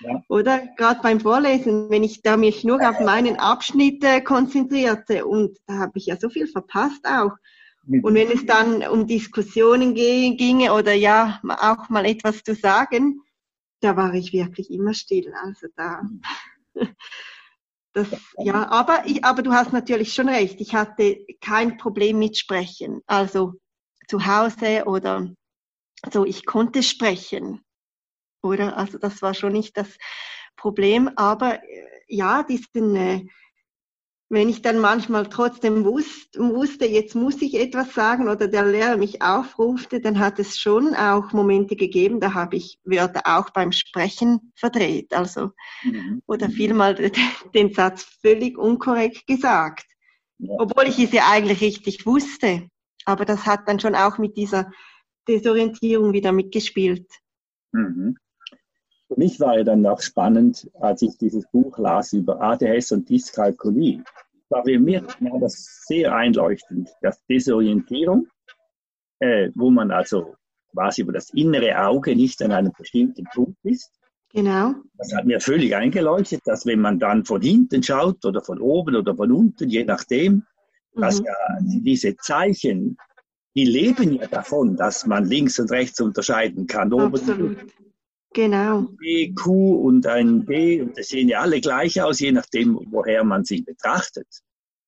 Ja. 0.00 0.22
Oder 0.28 0.68
gerade 0.76 1.00
beim 1.02 1.20
Vorlesen, 1.20 1.88
wenn 1.88 2.04
ich 2.04 2.22
da 2.22 2.36
mich 2.36 2.62
nur 2.62 2.86
auf 2.86 3.00
meinen 3.00 3.36
Abschnitt 3.36 4.04
konzentrierte 4.24 5.24
und 5.24 5.56
da 5.66 5.78
habe 5.78 5.92
ich 5.94 6.06
ja 6.06 6.16
so 6.16 6.28
viel 6.28 6.46
verpasst 6.46 7.04
auch. 7.06 7.32
Und 7.88 8.14
wenn 8.14 8.30
es 8.30 8.44
dann 8.44 8.82
um 8.88 9.06
Diskussionen 9.06 9.94
ginge 9.94 10.72
oder 10.74 10.92
ja, 10.92 11.40
auch 11.42 11.88
mal 11.88 12.04
etwas 12.04 12.42
zu 12.42 12.54
sagen, 12.54 13.22
da 13.80 13.96
war 13.96 14.12
ich 14.14 14.32
wirklich 14.32 14.70
immer 14.70 14.92
still. 14.92 15.32
Also 15.42 15.68
da, 15.74 16.02
das, 17.94 18.08
ja, 18.38 18.68
aber 18.70 19.06
ich, 19.06 19.24
aber 19.24 19.42
du 19.42 19.52
hast 19.52 19.72
natürlich 19.72 20.12
schon 20.12 20.28
recht. 20.28 20.60
Ich 20.60 20.74
hatte 20.74 21.24
kein 21.40 21.78
Problem 21.78 22.18
mit 22.18 22.36
Sprechen. 22.36 23.00
Also 23.06 23.54
zu 24.08 24.26
Hause 24.26 24.84
oder 24.86 25.30
so, 26.12 26.24
ich 26.24 26.44
konnte 26.44 26.82
sprechen. 26.82 27.64
Oder? 28.42 28.76
Also 28.76 28.98
das 28.98 29.22
war 29.22 29.34
schon 29.34 29.52
nicht 29.52 29.76
das 29.76 29.96
Problem. 30.56 31.10
Aber 31.16 31.62
äh, 31.64 31.86
ja, 32.06 32.42
diesen, 32.42 32.96
äh, 32.96 33.26
wenn 34.30 34.48
ich 34.48 34.60
dann 34.60 34.78
manchmal 34.78 35.26
trotzdem 35.26 35.84
wusste, 35.84 36.40
wusste, 36.40 36.84
jetzt 36.84 37.14
muss 37.14 37.40
ich 37.40 37.54
etwas 37.54 37.94
sagen 37.94 38.28
oder 38.28 38.46
der 38.46 38.66
Lehrer 38.66 38.96
mich 38.98 39.22
aufrufte, 39.22 40.00
dann 40.00 40.18
hat 40.18 40.38
es 40.38 40.58
schon 40.58 40.94
auch 40.94 41.32
Momente 41.32 41.76
gegeben, 41.76 42.20
da 42.20 42.34
habe 42.34 42.56
ich 42.56 42.78
Wörter 42.84 43.22
auch 43.24 43.50
beim 43.50 43.72
Sprechen 43.72 44.52
verdreht, 44.54 45.14
also 45.14 45.52
mhm. 45.82 46.22
oder 46.26 46.50
vielmal 46.50 46.94
den 47.54 47.72
Satz 47.72 48.02
völlig 48.20 48.58
unkorrekt 48.58 49.26
gesagt, 49.26 49.86
ja. 50.38 50.54
obwohl 50.58 50.88
ich 50.88 50.98
es 50.98 51.12
ja 51.12 51.30
eigentlich 51.30 51.62
richtig 51.62 52.04
wusste. 52.04 52.68
Aber 53.06 53.24
das 53.24 53.46
hat 53.46 53.66
dann 53.66 53.80
schon 53.80 53.94
auch 53.94 54.18
mit 54.18 54.36
dieser 54.36 54.70
Desorientierung 55.26 56.12
wieder 56.12 56.32
mitgespielt. 56.32 57.06
Mhm. 57.72 58.18
Für 59.08 59.18
mich 59.18 59.40
war 59.40 59.56
ja 59.56 59.64
dann 59.64 59.86
auch 59.86 60.02
spannend, 60.02 60.70
als 60.80 61.02
ich 61.02 61.16
dieses 61.16 61.46
Buch 61.50 61.78
las 61.78 62.12
über 62.12 62.40
ADHS 62.40 62.92
und 62.92 63.08
Dyskalkulie, 63.08 64.04
war 64.50 64.64
für 64.64 64.78
mich 64.78 65.02
war 65.20 65.40
das 65.40 65.84
sehr 65.86 66.14
einleuchtend, 66.14 66.90
dass 67.00 67.24
Desorientierung, 67.26 68.28
äh, 69.20 69.50
wo 69.54 69.70
man 69.70 69.90
also 69.90 70.34
quasi 70.72 71.02
über 71.02 71.12
das 71.12 71.30
innere 71.30 71.82
Auge 71.86 72.14
nicht 72.14 72.42
an 72.42 72.52
einem 72.52 72.72
bestimmten 72.76 73.24
Punkt 73.32 73.58
ist. 73.64 73.90
Genau. 74.32 74.74
Das 74.98 75.14
hat 75.14 75.24
mir 75.24 75.40
völlig 75.40 75.74
eingeleuchtet, 75.74 76.42
dass 76.44 76.66
wenn 76.66 76.80
man 76.80 76.98
dann 76.98 77.24
von 77.24 77.40
hinten 77.40 77.82
schaut 77.82 78.24
oder 78.26 78.42
von 78.42 78.60
oben 78.60 78.94
oder 78.94 79.16
von 79.16 79.32
unten, 79.32 79.70
je 79.70 79.84
nachdem, 79.84 80.44
mhm. 80.94 81.00
dass 81.00 81.18
ja 81.18 81.34
diese 81.60 82.16
Zeichen, 82.16 82.98
die 83.56 83.64
leben 83.64 84.12
ja 84.14 84.26
davon, 84.26 84.76
dass 84.76 85.06
man 85.06 85.24
links 85.24 85.58
und 85.58 85.70
rechts 85.70 86.00
unterscheiden 86.00 86.66
kann. 86.66 86.92
Oben 86.92 87.14
Absolut. 87.14 87.56
Genau. 88.34 88.82
B, 88.98 89.32
Q 89.32 89.86
und 89.86 90.06
ein 90.06 90.44
B, 90.44 90.82
und 90.82 90.98
das 90.98 91.08
sehen 91.08 91.28
ja 91.28 91.40
alle 91.40 91.60
gleich 91.60 92.00
aus, 92.00 92.20
je 92.20 92.32
nachdem, 92.32 92.78
woher 92.90 93.24
man 93.24 93.44
sie 93.44 93.62
betrachtet. 93.62 94.28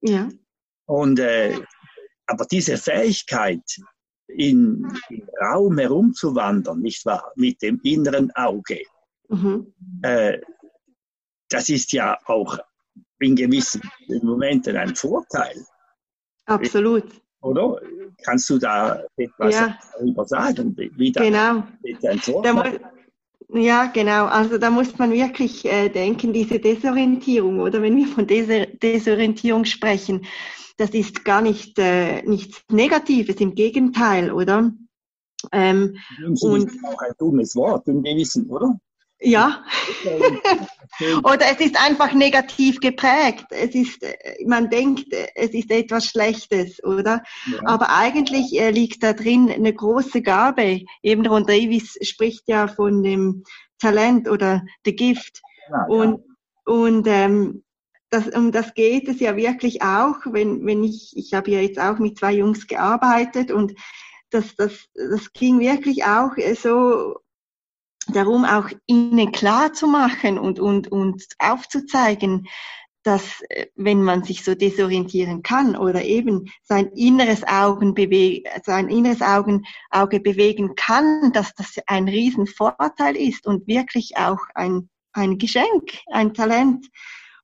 Ja. 0.02 0.28
Und, 0.86 1.18
äh, 1.18 1.58
aber 2.26 2.44
diese 2.44 2.76
Fähigkeit, 2.76 3.62
in, 4.28 4.86
im 5.08 5.28
Raum 5.40 5.78
herumzuwandern, 5.78 6.80
nicht 6.80 7.04
wahr, 7.06 7.32
mit 7.34 7.60
dem 7.62 7.80
inneren 7.82 8.30
Auge, 8.32 8.82
mhm. 9.28 9.72
äh, 10.02 10.38
das 11.48 11.68
ist 11.68 11.92
ja 11.92 12.18
auch 12.26 12.58
in 13.18 13.36
gewissen 13.36 13.82
Momenten 14.22 14.76
ein 14.76 14.94
Vorteil. 14.94 15.64
Absolut. 16.46 17.04
Oder? 17.42 17.80
Kannst 18.22 18.50
du 18.50 18.58
da 18.58 19.02
etwas 19.16 19.54
ja. 19.54 19.78
darüber 19.98 20.26
sagen? 20.26 20.76
Wie 20.76 21.10
genau. 21.12 21.64
ein 21.82 22.18
Vorteil? 22.18 22.80
Ja, 23.52 23.86
genau. 23.86 24.26
Also 24.26 24.58
da 24.58 24.70
muss 24.70 24.96
man 24.98 25.12
wirklich 25.12 25.64
äh, 25.64 25.88
denken, 25.88 26.32
diese 26.32 26.60
Desorientierung, 26.60 27.58
oder 27.60 27.82
wenn 27.82 27.96
wir 27.96 28.06
von 28.06 28.26
Des 28.26 28.46
Desorientierung 28.80 29.64
sprechen, 29.64 30.26
das 30.76 30.90
ist 30.90 31.24
gar 31.24 31.42
nicht 31.42 31.78
äh, 31.78 32.22
nichts 32.22 32.62
Negatives, 32.70 33.36
im 33.36 33.54
Gegenteil, 33.54 34.32
oder? 34.32 34.72
Ähm, 35.52 35.96
und 36.40 36.70
auch 36.84 36.98
ein 37.00 37.12
dummes 37.18 37.56
Wort 37.56 37.88
im 37.88 38.02
Gewissen, 38.02 38.48
oder? 38.48 38.78
Ja. 39.20 39.64
Oder 41.24 41.46
es 41.52 41.60
ist 41.60 41.80
einfach 41.82 42.12
negativ 42.12 42.80
geprägt. 42.80 43.46
Es 43.50 43.74
ist, 43.74 44.04
man 44.46 44.70
denkt, 44.70 45.06
es 45.34 45.50
ist 45.50 45.70
etwas 45.70 46.06
Schlechtes, 46.06 46.82
oder? 46.84 47.22
Ja. 47.50 47.60
Aber 47.66 47.94
eigentlich 47.94 48.58
äh, 48.58 48.70
liegt 48.70 49.02
da 49.02 49.12
drin 49.12 49.50
eine 49.50 49.72
große 49.72 50.22
Gabe. 50.22 50.82
Eben 51.02 51.26
Ron 51.26 51.46
Davis 51.46 51.96
spricht 52.02 52.44
ja 52.46 52.68
von 52.68 53.02
dem 53.02 53.44
Talent 53.78 54.28
oder 54.28 54.62
the 54.84 54.94
Gift. 54.94 55.40
Ja, 55.70 55.84
und, 55.86 56.24
ja. 56.66 56.72
und 56.72 57.06
ähm, 57.06 57.64
das, 58.10 58.28
um 58.28 58.52
das 58.52 58.74
geht 58.74 59.08
es 59.08 59.20
ja 59.20 59.36
wirklich 59.36 59.82
auch, 59.82 60.16
wenn, 60.26 60.66
wenn 60.66 60.82
ich, 60.82 61.12
ich 61.16 61.32
habe 61.32 61.50
ja 61.50 61.60
jetzt 61.60 61.78
auch 61.78 61.98
mit 61.98 62.18
zwei 62.18 62.32
Jungs 62.32 62.66
gearbeitet 62.66 63.52
und 63.52 63.74
das, 64.30 64.54
das, 64.56 64.72
das 64.94 65.32
ging 65.32 65.60
wirklich 65.60 66.04
auch 66.04 66.32
so 66.60 67.16
darum, 68.08 68.44
auch 68.44 68.68
ihnen 68.86 69.32
klar 69.32 69.72
zu 69.72 69.86
machen 69.86 70.38
und, 70.38 70.58
und, 70.58 70.90
und 70.90 71.24
aufzuzeigen, 71.38 72.46
dass 73.02 73.40
äh, 73.48 73.66
wenn 73.76 74.02
man 74.02 74.24
sich 74.24 74.44
so 74.44 74.54
desorientieren 74.54 75.42
kann 75.42 75.76
oder 75.76 76.04
eben 76.04 76.50
sein 76.62 76.88
inneres 76.88 77.46
Augen 77.46 77.94
bewegen, 77.94 78.44
sein 78.64 78.88
inneres 78.88 79.22
Augen, 79.22 79.64
Auge 79.90 80.20
bewegen 80.20 80.74
kann, 80.74 81.32
dass 81.32 81.54
das 81.54 81.76
ein 81.86 82.08
Riesenvorteil 82.08 83.16
ist 83.16 83.46
und 83.46 83.66
wirklich 83.66 84.16
auch 84.16 84.40
ein, 84.54 84.88
ein 85.12 85.38
Geschenk, 85.38 85.98
ein 86.10 86.34
Talent. 86.34 86.86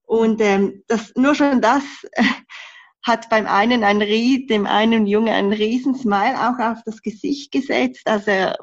Und 0.03 0.41
ähm, 0.41 0.85
das, 0.89 1.13
nur 1.17 1.35
schon 1.35 1.61
das 1.61 1.83
hat 3.03 3.29
beim 3.31 3.47
einen 3.47 3.83
ein, 3.83 4.01
dem 4.01 4.67
einen 4.67 5.07
Junge 5.07 5.33
ein 5.33 5.53
Riesensmile 5.53 6.49
auch 6.49 6.59
auf 6.59 6.79
das 6.85 7.03
Gesicht 7.03 7.53
gesetzt, 7.53 8.07
als 8.07 8.27
er 8.27 8.57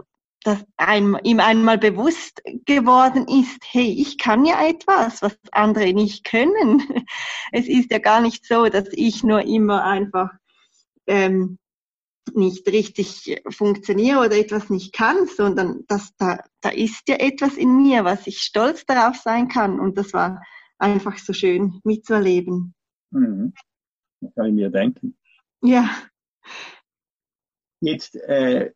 dass 0.43 0.63
einem, 0.77 1.17
ihm 1.23 1.39
einmal 1.39 1.77
bewusst 1.77 2.41
geworden 2.65 3.27
ist, 3.27 3.61
hey, 3.71 3.91
ich 3.91 4.17
kann 4.17 4.45
ja 4.45 4.65
etwas, 4.67 5.21
was 5.21 5.37
andere 5.51 5.93
nicht 5.93 6.23
können. 6.23 6.83
Es 7.51 7.67
ist 7.67 7.91
ja 7.91 7.99
gar 7.99 8.21
nicht 8.21 8.45
so, 8.45 8.67
dass 8.67 8.87
ich 8.91 9.23
nur 9.23 9.41
immer 9.41 9.83
einfach 9.83 10.31
ähm, 11.05 11.59
nicht 12.33 12.67
richtig 12.67 13.41
funktioniere 13.49 14.19
oder 14.19 14.37
etwas 14.37 14.69
nicht 14.69 14.93
kann, 14.93 15.27
sondern 15.27 15.85
dass 15.87 16.15
da, 16.17 16.39
da 16.61 16.69
ist 16.69 17.07
ja 17.07 17.15
etwas 17.15 17.55
in 17.55 17.83
mir, 17.83 18.05
was 18.05 18.25
ich 18.27 18.39
stolz 18.39 18.85
darauf 18.85 19.17
sein 19.17 19.47
kann. 19.47 19.79
Und 19.79 19.97
das 19.97 20.13
war 20.13 20.41
einfach 20.77 21.17
so 21.17 21.33
schön 21.33 21.79
mitzuerleben. 21.83 22.73
Mhm. 23.11 23.53
Das 24.21 24.33
kann 24.35 24.47
ich 24.47 24.53
mir 24.53 24.69
denken. 24.69 25.17
Ja. 25.61 25.89
Jetzt 27.81 28.15
äh, 28.15 28.71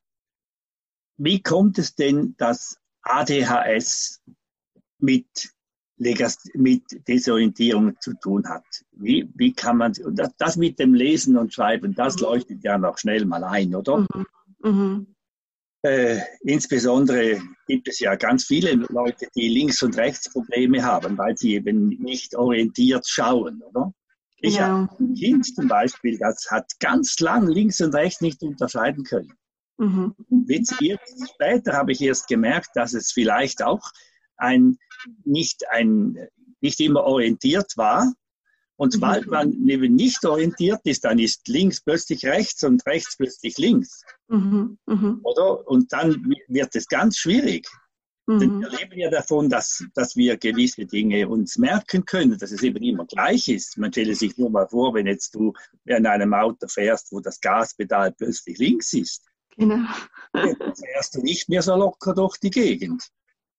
wie 1.18 1.42
kommt 1.42 1.78
es 1.78 1.96
denn, 1.96 2.36
dass 2.38 2.78
ADHS 3.02 4.22
mit, 5.00 5.28
mit 6.54 6.84
Desorientierung 7.08 8.00
zu 8.00 8.14
tun 8.16 8.48
hat? 8.48 8.66
Wie, 8.92 9.30
wie 9.36 9.54
kann 9.54 9.78
man, 9.78 9.94
das, 10.12 10.30
das 10.38 10.56
mit 10.58 10.80
dem 10.80 10.94
Lesen 10.94 11.38
und 11.38 11.54
Schreiben, 11.54 11.96
das 11.96 12.16
mhm. 12.18 12.22
leuchtet 12.24 12.64
ja 12.64 12.78
noch 12.78 12.98
schnell 12.98 13.26
mal 13.26 13.44
ein, 13.44 13.76
oder? 13.76 14.00
Mhm. 14.00 14.26
Mhm. 14.64 15.16
Äh, 15.84 16.20
insbesondere 16.42 17.40
gibt 17.68 17.88
es 17.88 18.00
ja 18.00 18.16
ganz 18.16 18.46
viele 18.46 18.74
Leute, 18.90 19.28
die 19.36 19.48
Links- 19.48 19.84
und 19.84 19.96
Rechtsprobleme 19.96 20.84
haben, 20.84 21.18
weil 21.18 21.38
sie 21.38 21.54
eben 21.54 21.90
nicht 21.90 22.36
orientiert 22.36 23.08
schauen, 23.08 23.62
oder? 23.62 23.94
Ich 24.40 24.56
ja. 24.56 24.68
habe 24.68 25.04
ein 25.04 25.14
Kind 25.16 25.46
zum 25.56 25.68
Beispiel, 25.68 26.18
das 26.18 26.48
hat 26.50 26.72
ganz 26.80 27.20
lang 27.20 27.48
links 27.48 27.82
und 27.82 27.96
rechts 27.96 28.22
nicht 28.22 28.42
unterscheiden 28.44 29.04
können. 29.04 29.34
Mhm. 29.78 30.16
Jetzt 30.48 30.76
später 31.34 31.74
habe 31.74 31.92
ich 31.92 32.02
erst 32.02 32.28
gemerkt, 32.28 32.72
dass 32.76 32.94
es 32.94 33.12
vielleicht 33.12 33.64
auch 33.64 33.92
ein 34.38 34.78
nicht 35.24 35.64
ein 35.70 36.18
nicht 36.62 36.80
immer 36.80 37.04
orientiert 37.04 37.74
war. 37.76 38.12
Und 38.76 38.94
mhm. 38.94 39.00
sobald 39.00 39.28
man 39.28 39.68
eben 39.68 39.96
nicht 39.96 40.24
orientiert 40.26 40.82
ist, 40.84 41.04
dann 41.06 41.20
ist 41.20 41.48
links 41.48 41.82
plötzlich 41.82 42.26
rechts 42.26 42.64
und 42.64 42.86
rechts 42.86 43.18
plötzlich 43.18 43.58
links. 43.58 44.04
Mhm. 44.28 44.78
Mhm. 44.86 45.20
Oder? 45.24 45.68
Und 45.68 45.92
dann 45.94 46.34
wird 46.48 46.76
es 46.76 46.88
ganz 46.88 47.18
schwierig. 47.18 47.68
Mhm. 48.28 48.40
Denn 48.40 48.60
wir 48.60 48.70
leben 48.70 49.00
ja 49.00 49.10
davon, 49.10 49.50
dass, 49.50 49.84
dass 49.96 50.16
wir 50.16 50.38
gewisse 50.38 50.86
Dinge 50.86 51.28
uns 51.28 51.58
merken 51.58 52.06
können, 52.06 52.38
dass 52.38 52.52
es 52.52 52.62
eben 52.62 52.84
immer 52.84 53.06
gleich 53.06 53.48
ist. 53.48 53.78
Man 53.78 53.92
stelle 53.92 54.16
sich 54.16 54.38
nur 54.38 54.50
mal 54.50 54.68
vor, 54.68 54.94
wenn 54.94 55.08
jetzt 55.08 55.34
du 55.34 55.54
in 55.86 56.06
einem 56.06 56.34
Auto 56.34 56.68
fährst, 56.68 57.12
wo 57.12 57.20
das 57.20 57.40
Gaspedal 57.40 58.12
plötzlich 58.12 58.58
links 58.58 58.94
ist. 58.94 59.24
Genau. 59.58 59.88
Fährst 60.34 61.16
du 61.16 61.22
nicht 61.22 61.50
mehr 61.50 61.62
so 61.62 61.76
locker 61.76 62.14
durch 62.14 62.38
die 62.38 62.52
Gegend. 62.52 63.10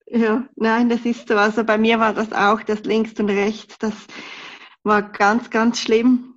Ja, 0.07 0.49
nein, 0.57 0.89
das 0.89 1.05
ist 1.05 1.29
so. 1.29 1.37
Also 1.37 1.65
bei 1.65 1.77
mir 1.77 1.99
war 1.99 2.15
das 2.15 2.33
auch, 2.33 2.63
das 2.63 2.85
links 2.85 3.19
und 3.21 3.29
rechts, 3.29 3.77
das 3.79 3.95
war 4.83 5.03
ganz, 5.03 5.51
ganz 5.51 5.81
schlimm. 5.81 6.35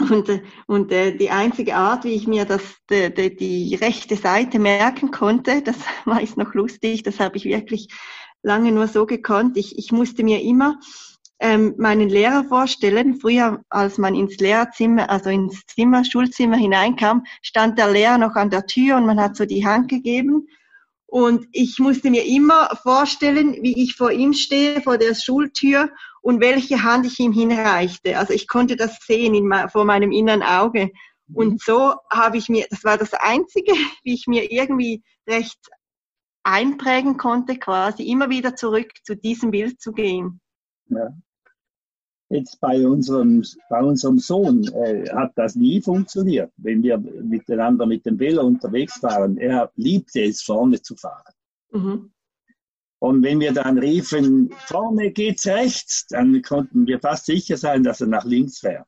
Und, 0.00 0.42
und 0.66 0.92
äh, 0.92 1.16
die 1.16 1.30
einzige 1.30 1.74
Art, 1.74 2.04
wie 2.04 2.14
ich 2.14 2.26
mir 2.26 2.44
das, 2.44 2.62
die, 2.88 3.12
die, 3.12 3.34
die 3.34 3.74
rechte 3.74 4.16
Seite 4.16 4.58
merken 4.58 5.10
konnte, 5.10 5.62
das 5.62 5.76
war 6.04 6.20
jetzt 6.20 6.36
noch 6.36 6.54
lustig, 6.54 7.02
das 7.02 7.18
habe 7.18 7.36
ich 7.36 7.44
wirklich 7.44 7.88
lange 8.42 8.72
nur 8.72 8.86
so 8.88 9.06
gekonnt. 9.06 9.56
Ich, 9.56 9.78
ich 9.78 9.90
musste 9.90 10.22
mir 10.22 10.40
immer 10.42 10.78
ähm, 11.42 11.74
meinen 11.76 12.08
Lehrer 12.08 12.44
vorstellen. 12.44 13.16
Früher, 13.20 13.62
als 13.68 13.98
man 13.98 14.14
ins 14.14 14.36
Lehrerzimmer, 14.36 15.10
also 15.10 15.28
ins 15.28 15.66
Zimmer, 15.66 16.04
Schulzimmer 16.04 16.56
hineinkam, 16.56 17.24
stand 17.42 17.78
der 17.78 17.90
Lehrer 17.90 18.16
noch 18.16 18.36
an 18.36 18.48
der 18.48 18.64
Tür 18.64 18.96
und 18.96 19.06
man 19.06 19.20
hat 19.20 19.36
so 19.36 19.44
die 19.44 19.66
Hand 19.66 19.88
gegeben. 19.88 20.46
Und 21.06 21.46
ich 21.50 21.80
musste 21.80 22.10
mir 22.10 22.24
immer 22.24 22.68
vorstellen, 22.82 23.58
wie 23.60 23.82
ich 23.82 23.96
vor 23.96 24.12
ihm 24.12 24.32
stehe, 24.32 24.80
vor 24.82 24.98
der 24.98 25.16
Schultür 25.16 25.90
und 26.22 26.40
welche 26.40 26.84
Hand 26.84 27.06
ich 27.06 27.18
ihm 27.18 27.32
hinreichte. 27.32 28.16
Also 28.16 28.32
ich 28.32 28.46
konnte 28.46 28.76
das 28.76 28.98
sehen 29.04 29.34
in, 29.34 29.52
vor 29.68 29.84
meinem 29.84 30.12
inneren 30.12 30.44
Auge. 30.44 30.90
Mhm. 31.26 31.36
Und 31.36 31.60
so 31.60 31.96
habe 32.08 32.38
ich 32.38 32.48
mir, 32.48 32.66
das 32.70 32.84
war 32.84 32.98
das 32.98 33.14
Einzige, 33.14 33.72
wie 34.04 34.14
ich 34.14 34.28
mir 34.28 34.52
irgendwie 34.52 35.02
recht 35.28 35.58
einprägen 36.44 37.16
konnte, 37.16 37.58
quasi 37.58 38.04
immer 38.04 38.30
wieder 38.30 38.54
zurück 38.54 38.92
zu 39.04 39.16
diesem 39.16 39.50
Bild 39.50 39.80
zu 39.80 39.92
gehen. 39.92 40.40
Ja 40.88 41.08
jetzt 42.32 42.60
bei 42.60 42.86
unserem, 42.86 43.44
bei 43.68 43.82
unserem 43.82 44.18
Sohn 44.18 44.64
äh, 44.72 45.08
hat 45.10 45.32
das 45.36 45.54
nie 45.54 45.80
funktioniert, 45.80 46.50
wenn 46.56 46.82
wir 46.82 46.98
miteinander 46.98 47.86
mit 47.86 48.06
dem 48.06 48.18
Velo 48.18 48.44
unterwegs 48.44 49.02
waren. 49.02 49.36
Er 49.36 49.70
liebte 49.76 50.22
es, 50.22 50.42
vorne 50.42 50.80
zu 50.80 50.96
fahren. 50.96 51.32
Mhm. 51.70 52.10
Und 52.98 53.22
wenn 53.22 53.40
wir 53.40 53.52
dann 53.52 53.78
riefen, 53.78 54.54
vorne 54.66 55.10
geht's 55.10 55.46
rechts, 55.46 56.06
dann 56.08 56.40
konnten 56.42 56.86
wir 56.86 57.00
fast 57.00 57.26
sicher 57.26 57.56
sein, 57.56 57.82
dass 57.82 58.00
er 58.00 58.06
nach 58.06 58.24
links 58.24 58.60
fährt. 58.60 58.86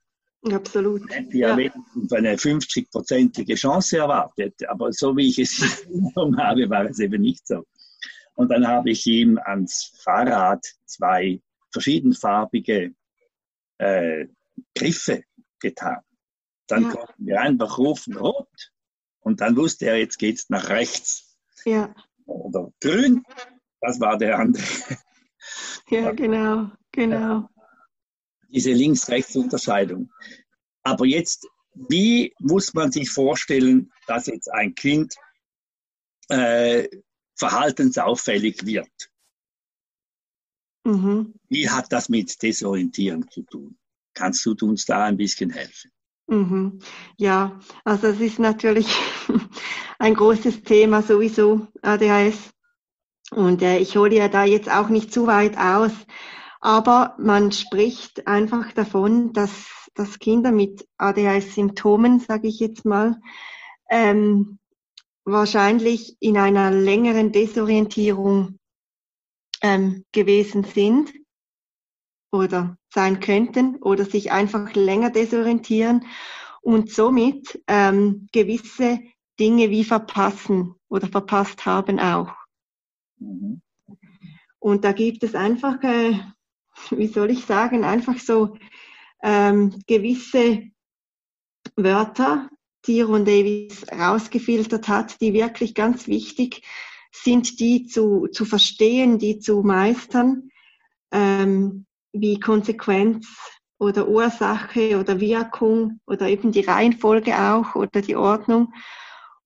Absolut. 0.52 1.10
Hätte 1.10 1.36
ja, 1.36 1.58
ja 1.58 1.72
eine 2.12 2.36
50-prozentige 2.36 3.56
Chance 3.56 3.98
erwartet, 3.98 4.54
aber 4.68 4.92
so 4.92 5.16
wie 5.16 5.28
ich 5.28 5.38
es 5.38 5.84
genommen 5.88 6.38
habe, 6.38 6.68
war 6.68 6.84
es 6.84 6.98
eben 6.98 7.22
nicht 7.22 7.46
so. 7.46 7.64
Und 8.34 8.50
dann 8.50 8.66
habe 8.66 8.90
ich 8.90 9.06
ihm 9.06 9.38
ans 9.38 9.92
Fahrrad 10.02 10.64
zwei 10.86 11.40
verschiedenfarbige 11.72 12.94
äh, 13.78 14.26
Griffe 14.76 15.24
getan. 15.60 16.00
Dann 16.66 16.84
ja. 16.84 16.90
konnten 16.90 17.26
wir 17.26 17.40
einfach 17.40 17.78
rufen 17.78 18.16
rot 18.16 18.72
und 19.20 19.40
dann 19.40 19.56
wusste 19.56 19.86
er, 19.86 19.98
jetzt 19.98 20.18
geht's 20.18 20.48
nach 20.48 20.68
rechts. 20.68 21.36
Ja. 21.64 21.94
Oder 22.26 22.72
grün, 22.80 23.22
das 23.80 24.00
war 24.00 24.16
der 24.18 24.38
andere. 24.38 24.64
Ja, 25.90 26.12
genau, 26.12 26.70
genau. 26.90 27.48
Diese 28.48 28.72
Links-Rechts-Unterscheidung. 28.72 30.10
Aber 30.82 31.04
jetzt, 31.04 31.46
wie 31.74 32.34
muss 32.38 32.72
man 32.72 32.92
sich 32.92 33.10
vorstellen, 33.10 33.92
dass 34.06 34.26
jetzt 34.26 34.50
ein 34.50 34.74
Kind 34.74 35.14
äh, 36.28 36.88
verhaltensauffällig 37.34 38.64
wird? 38.64 39.10
Mhm. 40.84 41.34
Wie 41.48 41.68
hat 41.68 41.92
das 41.92 42.08
mit 42.08 42.42
Desorientierung 42.42 43.30
zu 43.30 43.42
tun? 43.42 43.76
Kannst 44.12 44.44
du 44.44 44.54
uns 44.62 44.84
da 44.84 45.04
ein 45.04 45.16
bisschen 45.16 45.50
helfen? 45.50 45.90
Mhm. 46.26 46.78
Ja, 47.16 47.58
also 47.84 48.06
es 48.08 48.20
ist 48.20 48.38
natürlich 48.38 48.86
ein 49.98 50.14
großes 50.14 50.62
Thema 50.62 51.02
sowieso, 51.02 51.66
ADHS. 51.82 52.50
Und 53.30 53.62
äh, 53.62 53.78
ich 53.78 53.96
hole 53.96 54.14
ja 54.14 54.28
da 54.28 54.44
jetzt 54.44 54.70
auch 54.70 54.88
nicht 54.88 55.12
zu 55.12 55.26
weit 55.26 55.56
aus. 55.58 55.92
Aber 56.60 57.14
man 57.18 57.52
spricht 57.52 58.26
einfach 58.26 58.72
davon, 58.72 59.32
dass, 59.32 59.88
dass 59.94 60.18
Kinder 60.18 60.50
mit 60.50 60.86
ADHS-Symptomen, 60.98 62.20
sage 62.20 62.48
ich 62.48 62.58
jetzt 62.58 62.84
mal, 62.84 63.20
ähm, 63.90 64.58
wahrscheinlich 65.24 66.16
in 66.20 66.38
einer 66.38 66.70
längeren 66.70 67.32
Desorientierung 67.32 68.58
ähm, 69.64 70.04
gewesen 70.12 70.62
sind 70.62 71.14
oder 72.30 72.76
sein 72.92 73.18
könnten 73.18 73.76
oder 73.76 74.04
sich 74.04 74.30
einfach 74.30 74.74
länger 74.74 75.08
desorientieren 75.08 76.04
und 76.60 76.92
somit 76.92 77.62
ähm, 77.66 78.28
gewisse 78.30 79.00
Dinge 79.40 79.70
wie 79.70 79.84
verpassen 79.84 80.74
oder 80.88 81.08
verpasst 81.08 81.64
haben 81.64 81.98
auch. 81.98 82.34
Mhm. 83.18 83.62
Und 84.58 84.84
da 84.84 84.92
gibt 84.92 85.24
es 85.24 85.34
einfach, 85.34 85.82
äh, 85.82 86.20
wie 86.90 87.06
soll 87.06 87.30
ich 87.30 87.46
sagen, 87.46 87.84
einfach 87.84 88.18
so 88.18 88.58
ähm, 89.22 89.78
gewisse 89.86 90.64
Wörter, 91.74 92.50
die 92.86 93.00
Ron 93.00 93.24
Davis 93.24 93.86
rausgefiltert 93.90 94.88
hat, 94.88 95.20
die 95.22 95.32
wirklich 95.32 95.74
ganz 95.74 96.06
wichtig 96.06 96.62
sind, 97.14 97.60
die 97.60 97.86
zu, 97.86 98.26
zu 98.26 98.44
verstehen, 98.44 99.18
die 99.18 99.38
zu 99.38 99.62
meistern, 99.62 100.50
ähm, 101.12 101.86
wie 102.12 102.40
Konsequenz 102.40 103.26
oder 103.78 104.08
Ursache 104.08 104.98
oder 104.98 105.20
Wirkung 105.20 106.00
oder 106.06 106.28
eben 106.28 106.50
die 106.50 106.62
Reihenfolge 106.62 107.38
auch 107.38 107.76
oder 107.76 108.02
die 108.02 108.16
Ordnung. 108.16 108.72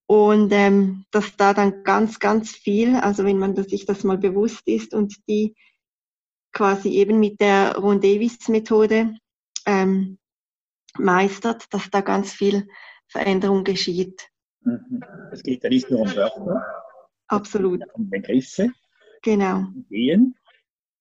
Und 0.07 0.51
ähm, 0.51 1.05
dass 1.11 1.37
da 1.37 1.53
dann 1.53 1.83
ganz, 1.83 2.19
ganz 2.19 2.51
viel, 2.51 2.95
also 2.95 3.23
wenn 3.23 3.37
man 3.37 3.55
sich 3.63 3.85
das 3.85 4.03
mal 4.03 4.17
bewusst 4.17 4.67
ist 4.67 4.95
und 4.95 5.15
die 5.27 5.55
quasi 6.51 6.89
eben 6.89 7.19
mit 7.19 7.39
der 7.39 7.75
Ron-Davis-Methode 7.77 9.15
ähm, 9.67 10.17
meistert, 10.97 11.71
dass 11.71 11.91
da 11.91 12.01
ganz 12.01 12.33
viel 12.33 12.67
Veränderung 13.07 13.63
geschieht. 13.63 14.29
Mhm. 14.61 15.03
Es 15.31 15.43
geht 15.43 15.63
ja 15.63 15.69
nicht 15.69 15.91
nur 15.91 16.01
um 16.01 16.15
Wörter, 16.15 16.65
Absolut. 17.29 17.81
Begriffe, 17.95 18.71
genau. 19.21 19.67
Ideen. 19.75 20.35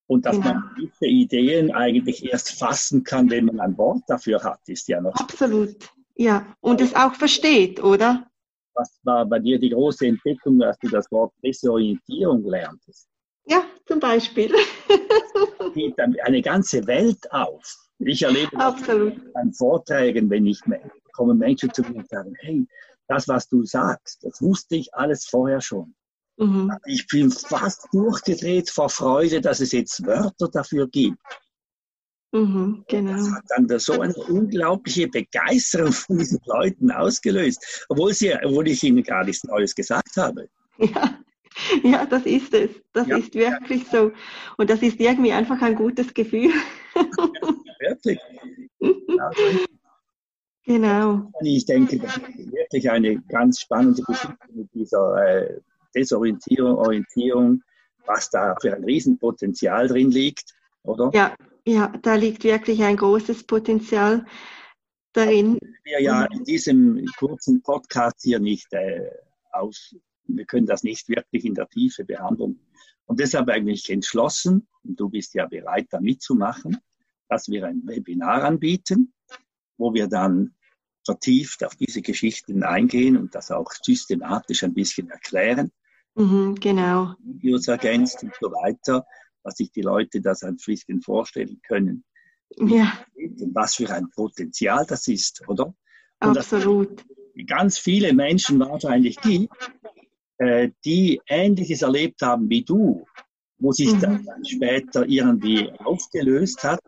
Und 0.07 0.25
dass 0.25 0.37
genau. 0.37 0.55
man 0.55 0.77
diese 0.81 1.07
Ideen 1.07 1.71
eigentlich 1.71 2.25
erst 2.25 2.59
fassen 2.59 3.05
kann, 3.05 3.29
wenn 3.29 3.47
man 3.47 3.61
ein 3.61 3.77
Wort 3.77 4.03
dafür 4.07 4.43
hat, 4.43 4.61
ist 4.67 4.88
ja 4.88 5.01
noch. 5.01 5.14
Absolut. 5.17 5.77
Ja, 6.17 6.47
und 6.61 6.81
es 6.81 6.95
auch 6.95 7.14
versteht, 7.14 7.83
oder? 7.83 8.27
Was 8.75 8.99
war 9.03 9.27
bei 9.27 9.38
dir 9.38 9.59
die 9.59 9.71
große 9.71 10.07
Entdeckung, 10.07 10.59
dass 10.59 10.79
du 10.79 10.88
das 10.88 11.11
Wort 11.11 11.33
Desorientierung 11.45 12.45
lerntest? 12.45 13.09
Ja, 13.47 13.64
zum 13.87 14.01
Beispiel. 14.01 14.53
geht 15.75 15.99
dann 15.99 16.17
eine 16.25 16.43
ganze 16.43 16.87
Welt 16.87 17.31
auf. 17.33 17.62
Ich 17.99 18.23
erlebe 18.23 18.57
Absolut. 18.57 19.17
das 19.17 19.35
an 19.35 19.53
Vorträgen, 19.53 20.31
wenn 20.31 20.47
ich 20.47 20.61
kommen 21.12 21.38
Menschen 21.38 21.73
zu 21.73 21.83
mir 21.83 21.99
und 21.99 22.09
sagen, 22.09 22.35
hey, 22.41 22.67
das, 23.09 23.27
was 23.27 23.49
du 23.49 23.64
sagst, 23.64 24.23
das 24.23 24.41
wusste 24.41 24.77
ich 24.77 24.95
alles 24.95 25.27
vorher 25.27 25.61
schon. 25.61 25.95
Mhm. 26.38 26.72
Ich 26.87 27.07
bin 27.09 27.31
fast 27.31 27.88
durchgedreht 27.92 28.70
vor 28.70 28.88
Freude, 28.88 29.40
dass 29.40 29.61
es 29.61 29.72
jetzt 29.72 30.07
Wörter 30.07 30.48
dafür 30.48 30.88
gibt. 30.88 31.18
Mhm, 32.33 32.85
genau. 32.88 33.12
Das 33.12 33.31
hat 33.33 33.44
dann 33.48 33.79
so 33.79 34.01
eine 34.01 34.14
unglaubliche 34.14 35.09
Begeisterung 35.09 35.92
von 35.92 36.18
diesen 36.18 36.40
Leuten 36.44 36.90
ausgelöst, 36.92 37.87
obwohl, 37.88 38.14
sie, 38.14 38.35
obwohl 38.44 38.68
ich 38.68 38.83
ihnen 38.85 39.03
gar 39.03 39.24
nichts 39.24 39.44
Neues 39.44 39.74
gesagt 39.74 40.16
habe. 40.16 40.48
Ja, 40.81 41.18
ja 41.83 42.07
das 42.07 42.24
ist 42.24 42.55
es. 42.55 42.70
Das 42.92 43.09
ja. 43.09 43.16
ist 43.16 43.35
wirklich 43.35 43.85
so. 43.90 44.12
Und 44.59 44.70
das 44.70 44.81
ist 44.81 45.01
irgendwie 45.01 45.33
einfach 45.33 45.61
ein 45.61 45.74
gutes 45.74 46.14
Gefühl. 46.14 46.53
wirklich. 47.81 48.20
Genau. 50.64 51.33
Ich 51.42 51.66
denke, 51.66 51.98
das 51.98 52.16
ist 52.16 52.53
wirklich 52.53 52.88
eine 52.88 53.20
ganz 53.22 53.59
spannende 53.59 54.03
Geschichte 54.03 54.37
mit 54.55 54.72
dieser 54.72 55.16
äh, 55.27 55.61
Desorientierung, 55.99 56.77
Orientierung, 56.77 57.63
was 58.07 58.31
da 58.31 58.55
für 58.61 58.75
ein 58.75 58.85
Riesenpotenzial 58.85 59.89
drin 59.89 60.11
liegt, 60.11 60.55
oder? 60.85 61.11
Ja, 61.13 61.37
ja, 61.67 61.93
da 62.03 62.15
liegt 62.15 62.45
wirklich 62.45 62.83
ein 62.83 62.97
großes 62.97 63.45
Potenzial 63.45 64.25
darin. 65.13 65.59
Wir 65.83 66.01
ja 66.01 66.25
in 66.27 66.45
diesem 66.45 67.05
kurzen 67.19 67.63
Podcast 67.63 68.21
hier 68.23 68.39
nicht 68.39 68.73
äh, 68.73 69.11
aus, 69.51 69.97
wir 70.25 70.45
können 70.45 70.67
das 70.67 70.85
nicht 70.85 71.09
wirklich 71.09 71.45
in 71.45 71.55
der 71.55 71.69
Tiefe 71.69 72.05
behandeln. 72.05 72.61
Und 73.07 73.19
deshalb 73.19 73.49
eigentlich 73.49 73.91
entschlossen, 73.91 74.69
und 74.85 75.01
du 75.01 75.09
bist 75.09 75.35
ja 75.35 75.47
bereit, 75.47 75.89
da 75.91 76.01
mitzumachen, 76.01 76.79
dass 77.29 77.49
wir 77.49 77.67
ein 77.67 77.83
Webinar 77.87 78.45
anbieten, 78.45 79.13
wo 79.79 79.93
wir 79.93 80.07
dann 80.07 80.55
vertieft 81.05 81.65
auf 81.65 81.75
diese 81.75 82.03
Geschichten 82.03 82.63
eingehen 82.63 83.17
und 83.17 83.35
das 83.35 83.51
auch 83.51 83.73
systematisch 83.83 84.63
ein 84.63 84.75
bisschen 84.75 85.11
erklären 85.11 85.73
Mhm, 86.18 86.57
genau. 86.57 87.14
Videos 87.20 87.68
ergänzt 87.68 88.22
und 88.22 88.35
so 88.40 88.50
weiter, 88.50 89.07
dass 89.44 89.57
sich 89.57 89.70
die 89.70 89.83
Leute 89.83 90.20
das 90.20 90.42
ein 90.42 90.57
bisschen 90.57 91.00
vorstellen 91.00 91.61
können. 91.66 92.04
Ja. 92.59 92.92
Und 93.14 93.54
was 93.54 93.76
für 93.76 93.88
ein 93.90 94.11
Potenzial 94.11 94.85
das 94.87 95.07
ist, 95.07 95.46
oder? 95.48 95.74
Und 96.20 96.37
Absolut. 96.37 97.04
ganz 97.46 97.78
viele 97.78 98.12
Menschen 98.12 98.59
wahrscheinlich 98.59 99.20
gibt, 99.20 99.52
äh, 100.38 100.70
die 100.85 101.20
Ähnliches 101.28 101.83
erlebt 101.83 102.22
haben 102.22 102.50
wie 102.50 102.64
du, 102.64 103.07
wo 103.59 103.70
sich 103.72 103.92
mhm. 103.92 104.00
das 104.00 104.24
dann 104.24 104.44
später 104.44 105.09
irgendwie 105.09 105.70
aufgelöst 105.78 106.64
hat. 106.64 106.81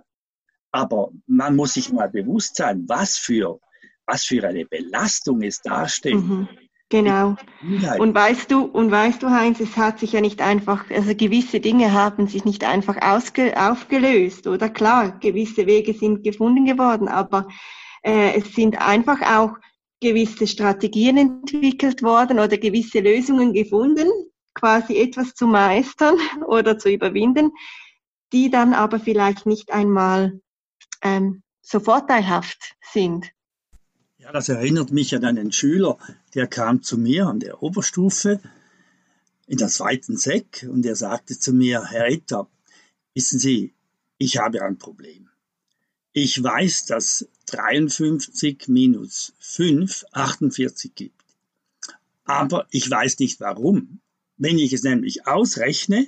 Aber 0.72 1.12
man 1.26 1.54
muss 1.54 1.74
sich 1.74 1.92
mal 1.92 2.08
bewusst 2.08 2.56
sein, 2.56 2.84
was 2.88 3.16
für, 3.16 3.60
was 4.06 4.24
für 4.24 4.46
eine 4.46 4.66
Belastung 4.66 5.42
es 5.42 5.60
darstellt. 5.62 6.16
Mhm. 6.16 6.48
Genau. 6.90 7.37
Und 7.98 8.14
weißt 8.16 8.50
du, 8.50 8.64
und 8.64 8.90
weißt 8.90 9.22
du, 9.22 9.31
Heinz, 9.31 9.61
es 9.61 9.76
hat 9.76 10.00
sich 10.00 10.12
ja 10.12 10.20
nicht 10.20 10.42
einfach, 10.42 10.90
also 10.90 11.14
gewisse 11.14 11.61
Dinge 11.61 11.92
haben 11.92 12.26
sich 12.26 12.44
nicht 12.44 12.64
einfach 12.64 12.96
ausge, 13.00 13.55
aufgelöst, 13.57 14.48
oder 14.48 14.68
klar, 14.68 15.18
gewisse 15.20 15.66
Wege 15.66 15.94
sind 15.94 16.24
gefunden 16.24 16.64
geworden, 16.64 17.07
aber 17.07 17.46
äh, 18.03 18.37
es 18.37 18.55
sind 18.55 18.81
einfach 18.81 19.22
auch 19.22 19.57
gewisse 20.00 20.48
Strategien 20.48 21.16
entwickelt 21.16 22.03
worden 22.03 22.40
oder 22.40 22.59
gewisse 22.59 22.98
Lösungen 22.98 23.53
gefunden, 23.53 24.09
quasi 24.55 24.96
etwas 24.96 25.35
zu 25.35 25.46
meistern 25.46 26.16
oder 26.46 26.76
zu 26.76 26.90
überwinden, 26.90 27.53
die 28.33 28.50
dann 28.50 28.74
aber 28.74 28.98
vielleicht 28.98 29.46
nicht 29.46 29.70
einmal 29.72 30.40
ähm, 31.03 31.42
so 31.62 31.79
vorteilhaft 31.79 32.74
sind. 32.83 33.31
Ja, 34.22 34.33
das 34.33 34.50
erinnert 34.50 34.92
mich 34.92 35.14
an 35.14 35.24
einen 35.24 35.50
Schüler, 35.50 35.96
der 36.35 36.46
kam 36.46 36.83
zu 36.83 36.98
mir 36.98 37.26
an 37.26 37.40
der 37.40 37.62
Oberstufe 37.62 38.38
in 39.46 39.56
der 39.56 39.68
zweiten 39.68 40.18
Sek 40.18 40.66
und 40.70 40.85
er 40.85 40.94
sagte 40.94 41.38
zu 41.38 41.54
mir, 41.54 41.87
Herr 41.87 42.06
Etter, 42.06 42.46
wissen 43.14 43.38
Sie, 43.38 43.72
ich 44.18 44.37
habe 44.37 44.62
ein 44.62 44.76
Problem. 44.76 45.30
Ich 46.12 46.42
weiß, 46.42 46.85
dass 46.85 47.28
53 47.46 48.68
minus 48.68 49.33
5 49.38 50.04
48 50.12 50.94
gibt. 50.94 51.24
Aber 52.24 52.66
ich 52.70 52.90
weiß 52.90 53.20
nicht 53.20 53.40
warum. 53.40 54.00
Wenn 54.37 54.59
ich 54.59 54.74
es 54.74 54.83
nämlich 54.83 55.26
ausrechne, 55.26 56.06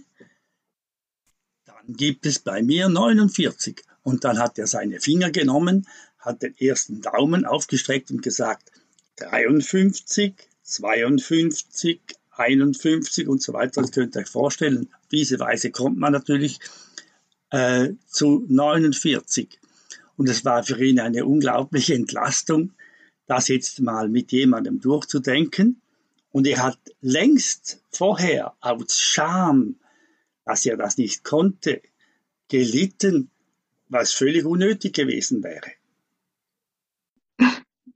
dann 1.64 1.94
gibt 1.94 2.27
es 2.27 2.40
bei 2.40 2.62
mir 2.62 2.90
49. 2.90 3.83
Und 4.03 4.25
dann 4.25 4.38
hat 4.38 4.59
er 4.59 4.66
seine 4.66 5.01
Finger 5.01 5.31
genommen, 5.31 5.87
hat 6.22 6.42
den 6.42 6.56
ersten 6.58 7.02
Daumen 7.02 7.44
aufgestreckt 7.44 8.11
und 8.11 8.22
gesagt 8.22 8.70
53, 9.16 10.35
52, 10.62 12.00
51 12.30 13.28
und 13.28 13.42
so 13.42 13.52
weiter. 13.52 13.82
Das 13.82 13.90
könnt 13.90 14.16
ihr 14.16 14.22
euch 14.22 14.28
vorstellen. 14.28 14.88
Auf 14.92 15.08
diese 15.11 15.38
Weise 15.38 15.70
kommt 15.70 15.98
man 15.98 16.12
natürlich 16.12 16.58
äh, 17.50 17.90
zu 18.06 18.46
49. 18.48 19.58
Und 20.16 20.28
es 20.28 20.44
war 20.44 20.62
für 20.62 20.82
ihn 20.82 21.00
eine 21.00 21.26
unglaubliche 21.26 21.94
Entlastung, 21.94 22.72
das 23.26 23.48
jetzt 23.48 23.80
mal 23.80 24.08
mit 24.08 24.32
jemandem 24.32 24.80
durchzudenken. 24.80 25.80
Und 26.30 26.46
er 26.46 26.62
hat 26.62 26.78
längst 27.00 27.82
vorher 27.90 28.54
aus 28.61 28.98
Scham, 28.98 29.76
dass 30.44 30.64
er 30.64 30.76
das 30.76 30.96
nicht 30.96 31.24
konnte, 31.24 31.82
gelitten, 32.48 33.30
was 33.88 34.12
völlig 34.12 34.44
unnötig 34.44 34.94
gewesen 34.94 35.42
wäre. 35.42 35.72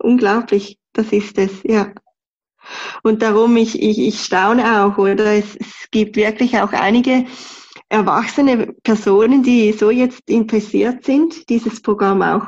Unglaublich, 0.07 0.79
das 0.92 1.11
ist 1.11 1.37
es, 1.37 1.51
ja. 1.64 1.92
Und 3.03 3.23
darum, 3.23 3.57
ich, 3.57 3.83
ich, 3.83 3.99
ich 3.99 4.21
staune 4.21 4.85
auch, 4.85 4.99
oder? 4.99 5.33
Es, 5.33 5.57
es 5.57 5.90
gibt 5.90 6.14
wirklich 6.14 6.57
auch 6.59 6.73
einige 6.73 7.27
erwachsene 7.88 8.73
Personen, 8.85 9.42
die 9.42 9.73
so 9.73 9.90
jetzt 9.90 10.23
interessiert 10.31 11.05
sind, 11.05 11.49
dieses 11.49 11.83
Programm 11.83 12.23
auch 12.23 12.47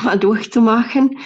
mal 0.00 0.16
durchzumachen. 0.16 1.18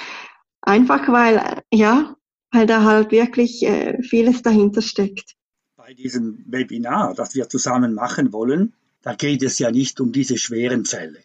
Einfach 0.62 1.06
weil, 1.08 1.62
ja, 1.70 2.16
weil 2.50 2.66
da 2.66 2.84
halt 2.84 3.10
wirklich 3.10 3.62
äh, 3.64 4.02
vieles 4.02 4.40
dahinter 4.40 4.80
steckt. 4.80 5.34
Bei 5.76 5.92
diesem 5.92 6.42
Webinar, 6.46 7.14
das 7.14 7.34
wir 7.34 7.50
zusammen 7.50 7.92
machen 7.92 8.32
wollen, 8.32 8.72
da 9.02 9.14
geht 9.14 9.42
es 9.42 9.58
ja 9.58 9.70
nicht 9.70 10.00
um 10.00 10.10
diese 10.10 10.38
schweren 10.38 10.86
Fälle. 10.86 11.18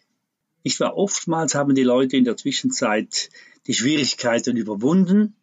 Ich 0.62 0.78
war 0.80 0.94
oftmals 0.96 1.54
haben 1.54 1.74
die 1.74 1.82
Leute 1.84 2.18
in 2.18 2.24
der 2.24 2.36
Zwischenzeit 2.36 3.30
die 3.66 3.74
Schwierigkeiten 3.74 4.56
überwunden, 4.56 5.34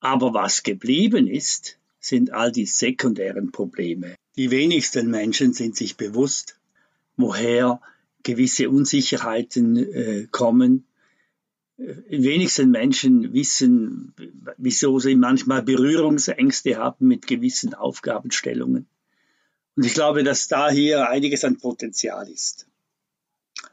aber 0.00 0.32
was 0.32 0.62
geblieben 0.62 1.26
ist, 1.26 1.78
sind 2.00 2.32
all 2.32 2.50
die 2.50 2.66
sekundären 2.66 3.52
Probleme. 3.52 4.14
Die 4.36 4.50
wenigsten 4.50 5.10
Menschen 5.10 5.52
sind 5.52 5.76
sich 5.76 5.96
bewusst, 5.96 6.58
woher 7.16 7.80
gewisse 8.22 8.70
Unsicherheiten 8.70 9.76
äh, 9.76 10.26
kommen. 10.30 10.86
Äh, 11.76 11.94
die 12.10 12.24
wenigsten 12.24 12.70
Menschen 12.70 13.34
wissen, 13.34 14.14
wieso 14.56 14.98
sie 14.98 15.16
manchmal 15.16 15.62
Berührungsängste 15.62 16.76
haben 16.76 17.08
mit 17.08 17.26
gewissen 17.26 17.74
Aufgabenstellungen. 17.74 18.86
Und 19.76 19.84
ich 19.84 19.94
glaube, 19.94 20.24
dass 20.24 20.48
da 20.48 20.70
hier 20.70 21.08
einiges 21.08 21.44
an 21.44 21.58
Potenzial 21.58 22.28
ist. 22.30 22.66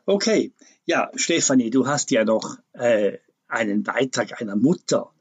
Okay, 0.06 0.52
ja, 0.86 1.12
Stefanie, 1.16 1.70
du 1.70 1.88
hast 1.88 2.12
ja 2.12 2.24
noch 2.24 2.58
äh, 2.74 3.18
einen 3.48 3.84
Beitrag 3.84 4.42
einer 4.42 4.56
Mutter 4.56 5.12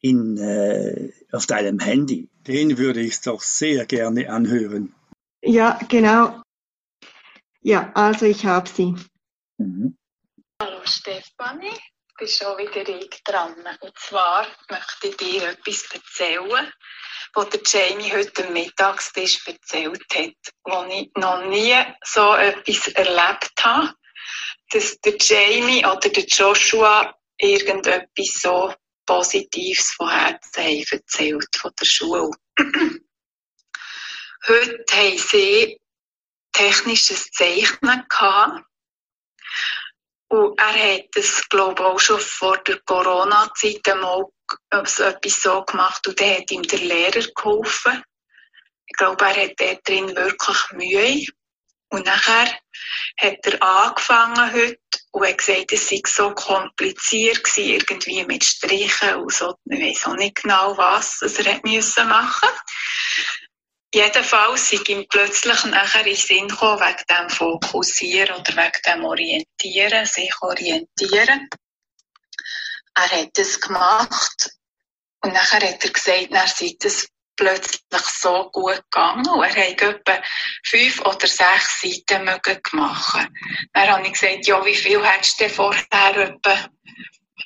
in, 0.00 0.36
äh, 0.36 1.12
auf 1.32 1.46
deinem 1.46 1.78
Handy. 1.78 2.28
Den 2.46 2.76
würde 2.78 3.00
ich 3.00 3.20
doch 3.22 3.40
sehr 3.40 3.86
gerne 3.86 4.30
anhören. 4.30 4.94
Ja, 5.42 5.78
genau. 5.88 6.42
Ja, 7.62 7.90
also 7.94 8.26
ich 8.26 8.44
habe 8.44 8.68
sie. 8.68 8.94
Mhm. 9.56 9.96
Hallo 10.60 10.80
Stefanie, 10.84 11.68
ich 11.68 12.14
bin 12.18 12.28
schon 12.28 12.58
wieder 12.58 12.86
ich 12.88 13.22
dran. 13.24 13.54
Und 13.80 13.98
zwar 13.98 14.46
möchte 14.70 15.08
ich 15.08 15.16
dir 15.16 15.48
etwas 15.48 15.88
erzählen, 15.92 16.70
was 17.32 17.48
der 17.48 17.60
Jamie 17.64 18.12
heute 18.12 18.46
am 18.46 18.52
Mittagstisch 18.52 19.46
erzählt 19.46 20.04
hat, 20.14 20.52
wo 20.64 20.84
ich 20.90 21.10
noch 21.16 21.46
nie 21.46 21.74
so 22.04 22.34
etwas 22.34 22.88
erlebt 22.88 23.52
habe, 23.62 23.94
dass 24.70 25.00
der 25.00 25.16
Jamie 25.18 25.84
oder 25.84 26.08
der 26.10 26.24
Joshua 26.24 27.14
irgendetwas 27.38 28.40
so 28.40 28.74
Positives 29.06 29.92
von 29.92 30.08
Herzen 30.08 30.62
haben 30.62 30.84
erzählt 30.90 31.56
von 31.56 31.72
der 31.78 31.84
Schule. 31.84 32.30
Heute 34.46 34.84
haben 34.92 35.18
sie 35.18 35.80
technisches 36.52 37.30
Zeichnen 37.30 38.04
gehabt. 38.08 38.64
Und 40.28 40.58
er 40.58 40.94
hat 40.94 41.06
das, 41.12 41.48
glaube 41.48 41.82
ich, 41.82 41.88
auch 41.88 42.00
schon 42.00 42.20
vor 42.20 42.58
der 42.58 42.80
Corona-Zeit 42.80 43.86
einmal 43.88 44.24
etwas 44.70 45.42
so 45.42 45.62
gemacht 45.64 46.06
und 46.06 46.20
dann 46.20 46.36
hat 46.36 46.50
ihm 46.50 46.62
der 46.62 46.78
Lehrer 46.78 47.26
geholfen. 47.34 48.02
Ich 48.86 48.96
glaube, 48.96 49.24
er 49.24 49.44
hat 49.44 49.52
dort 49.58 49.88
drin 49.88 50.16
wirklich 50.16 50.72
Mühe. 50.72 51.26
Und 51.90 52.06
nachher 52.06 52.58
hat 53.18 53.46
er 53.46 53.62
angefangen 53.62 54.52
heute 54.52 54.80
und 55.14 55.28
hat 55.28 55.38
gesagt, 55.38 55.72
es 55.72 55.88
sei 55.88 56.02
so 56.06 56.34
kompliziert 56.34 57.44
gewesen, 57.44 57.70
irgendwie 57.70 58.24
mit 58.24 58.44
Strichen 58.44 59.14
und 59.14 59.32
so. 59.32 59.54
Ich 59.66 59.80
weiß 59.80 60.06
auch 60.06 60.16
nicht 60.16 60.42
genau, 60.42 60.76
was, 60.76 61.22
er 61.22 61.54
hat 61.54 61.64
müssen 61.64 62.08
machen 62.08 62.48
Jedenfalls 63.94 64.70
sind 64.70 64.88
ihm 64.88 65.06
plötzlich 65.08 65.64
nachher 65.66 66.04
in 66.04 66.16
Sinn 66.16 66.48
gekommen, 66.48 66.80
wegen 66.80 67.04
dem 67.08 67.30
Fokussieren 67.30 68.34
oder 68.34 68.56
wegen 68.56 68.82
dem 68.84 69.04
Orientieren, 69.04 70.04
sich 70.04 70.34
orientieren. 70.40 71.48
Er 72.96 73.08
hat 73.08 73.30
das 73.34 73.60
gemacht 73.60 74.50
und 75.22 75.32
nachher 75.32 75.68
hat 75.68 75.84
er 75.84 75.90
gesagt, 75.90 76.32
er 76.32 76.48
sei 76.48 76.74
das 76.80 77.06
plötzlich 77.36 78.02
so 78.20 78.50
gut 78.50 78.82
gegangen 78.90 79.28
und 79.28 79.44
er 79.44 79.68
hat 79.68 79.82
etwa 79.82 80.22
fünf 80.64 81.00
oder 81.00 81.26
sechs 81.26 81.80
Seiten 81.80 82.24
mögen 82.24 82.60
machen. 82.72 83.28
Dann 83.72 83.88
habe 83.88 84.06
ich 84.06 84.12
gesagt, 84.12 84.46
ja, 84.46 84.64
wie 84.64 84.74
viel 84.74 85.04
hättest 85.04 85.40
du 85.40 85.48
vorher 85.48 86.16
etwa, 86.16 86.68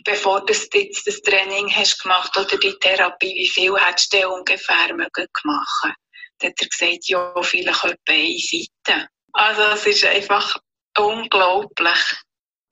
bevor 0.04 0.44
du 0.44 0.52
jetzt 0.52 1.06
das 1.06 1.20
Training 1.22 1.70
hast 1.74 2.02
gemacht 2.02 2.36
oder 2.36 2.56
die 2.58 2.78
Therapie, 2.80 3.34
wie 3.34 3.48
viel 3.48 3.76
hättest 3.76 4.12
du 4.12 4.28
ungefähr 4.28 4.94
mögen 4.94 5.28
machen? 5.44 5.94
Dann 6.38 6.50
hat 6.50 6.60
er 6.60 6.68
gesagt, 6.68 7.08
ja, 7.08 7.42
vielleicht 7.42 7.84
etwa 7.84 8.12
eine 8.12 8.38
Seite. 8.38 9.08
Also 9.32 9.62
es 9.62 9.86
ist 9.86 10.04
einfach 10.04 10.56
unglaublich. 10.96 12.16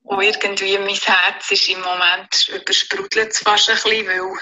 Und 0.02 0.22
irgendwie 0.22 0.79
mein 0.79 0.94
Herz 0.94 1.50
ist 1.50 1.68
im 1.68 1.81
Moment 1.81 2.48
übersprudelt 2.48 3.37
fast 3.37 3.68
ein 3.68 3.74
bisschen, 3.74 4.07
weil 4.07 4.38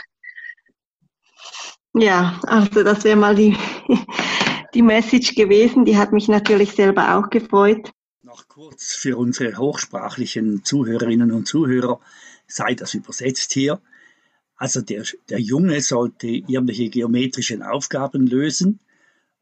ja, 1.94 2.40
also 2.42 2.82
das 2.82 3.04
wäre 3.04 3.16
mal 3.16 3.34
die, 3.34 3.56
die 4.74 4.82
Message 4.82 5.34
gewesen. 5.34 5.84
Die 5.84 5.96
hat 5.96 6.12
mich 6.12 6.28
natürlich 6.28 6.72
selber 6.72 7.16
auch 7.16 7.30
gefreut. 7.30 7.90
Noch 8.22 8.48
kurz 8.48 8.94
für 8.94 9.16
unsere 9.16 9.56
hochsprachlichen 9.56 10.64
Zuhörerinnen 10.64 11.32
und 11.32 11.46
Zuhörer 11.46 12.00
sei 12.46 12.74
das 12.74 12.94
übersetzt 12.94 13.52
hier. 13.52 13.80
Also 14.56 14.80
der, 14.80 15.04
der 15.28 15.40
Junge 15.40 15.80
sollte 15.80 16.28
irgendwelche 16.28 16.88
geometrischen 16.88 17.62
Aufgaben 17.62 18.26
lösen 18.26 18.80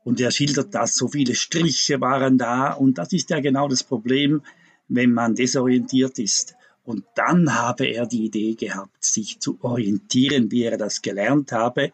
und 0.05 0.21
er 0.21 0.31
schildert 0.31 0.75
das, 0.75 0.97
so 0.97 1.09
viele 1.09 1.35
Striche 1.35 2.01
waren 2.01 2.39
da 2.39 2.73
und 2.73 2.99
das 2.99 3.13
ist 3.13 3.31
ja 3.31 3.41
genau 3.41 3.69
das 3.69 3.85
Problem, 3.85 4.43
wenn 4.89 5.13
man 5.13 5.35
desorientiert 5.35 6.19
ist. 6.19 6.55
Und 6.85 7.05
dann 7.15 7.55
habe 7.55 7.87
er 7.87 8.07
die 8.07 8.25
Idee 8.25 8.55
gehabt, 8.55 9.05
sich 9.05 9.39
zu 9.39 9.59
orientieren, 9.63 10.51
wie 10.51 10.65
er 10.65 10.77
das 10.77 11.03
gelernt 11.03 11.53
habe. 11.53 11.93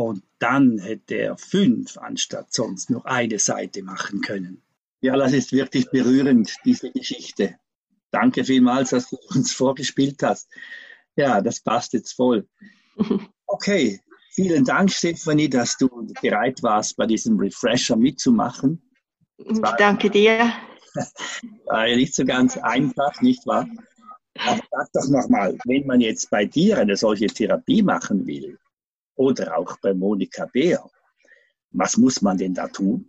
Und 0.00 0.22
dann 0.38 0.78
hätte 0.78 1.16
er 1.16 1.36
fünf 1.36 1.98
anstatt 1.98 2.54
sonst 2.54 2.88
nur 2.88 3.04
eine 3.06 3.38
Seite 3.38 3.82
machen 3.82 4.22
können. 4.22 4.62
Ja, 5.02 5.14
das 5.14 5.34
ist 5.34 5.52
wirklich 5.52 5.90
berührend, 5.90 6.56
diese 6.64 6.90
Geschichte. 6.90 7.56
Danke 8.10 8.44
vielmals, 8.44 8.90
dass 8.90 9.10
du 9.10 9.18
uns 9.34 9.52
vorgespielt 9.52 10.22
hast. 10.22 10.48
Ja, 11.16 11.42
das 11.42 11.60
passt 11.60 11.92
jetzt 11.92 12.12
voll. 12.12 12.48
Okay, 13.52 14.00
vielen 14.32 14.64
Dank, 14.64 14.92
Stefanie, 14.92 15.48
dass 15.48 15.76
du 15.76 15.88
bereit 16.22 16.62
warst, 16.62 16.96
bei 16.96 17.04
diesem 17.04 17.36
Refresher 17.36 17.96
mitzumachen. 17.96 18.80
Ich 19.38 19.58
danke 19.76 20.08
dir. 20.08 20.52
War 21.66 21.88
ja 21.88 21.96
nicht 21.96 22.14
so 22.14 22.24
ganz 22.24 22.56
einfach, 22.56 23.20
nicht 23.22 23.44
wahr? 23.48 23.66
Aber 24.38 24.60
sag 24.70 24.92
doch 24.92 25.08
nochmal, 25.08 25.58
wenn 25.64 25.84
man 25.84 26.00
jetzt 26.00 26.30
bei 26.30 26.44
dir 26.44 26.78
eine 26.78 26.96
solche 26.96 27.26
Therapie 27.26 27.82
machen 27.82 28.24
will 28.24 28.56
oder 29.20 29.58
auch 29.58 29.76
bei 29.82 29.92
Monika 29.92 30.46
Bär, 30.46 30.82
was 31.72 31.98
muss 31.98 32.22
man 32.22 32.38
denn 32.38 32.54
da 32.54 32.68
tun? 32.68 33.04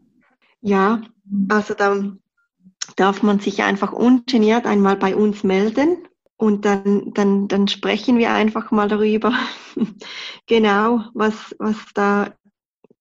Ja, 0.60 1.02
also 1.48 1.74
dann 1.74 2.20
darf 2.98 3.24
man 3.24 3.40
sich 3.40 3.64
einfach 3.64 3.94
ungeniert 3.94 4.66
einmal 4.66 4.98
bei 4.98 5.16
uns 5.16 5.46
melden 5.46 6.06
und 6.36 6.66
dann, 6.66 7.14
dann, 7.14 7.48
dann 7.48 7.70
sprechen 7.70 8.18
wir 8.18 8.34
einfach 8.34 8.72
mal 8.72 8.90
darüber, 8.90 9.34
genau, 10.48 11.06
was, 11.14 11.56
was 11.60 11.78
da 11.96 12.34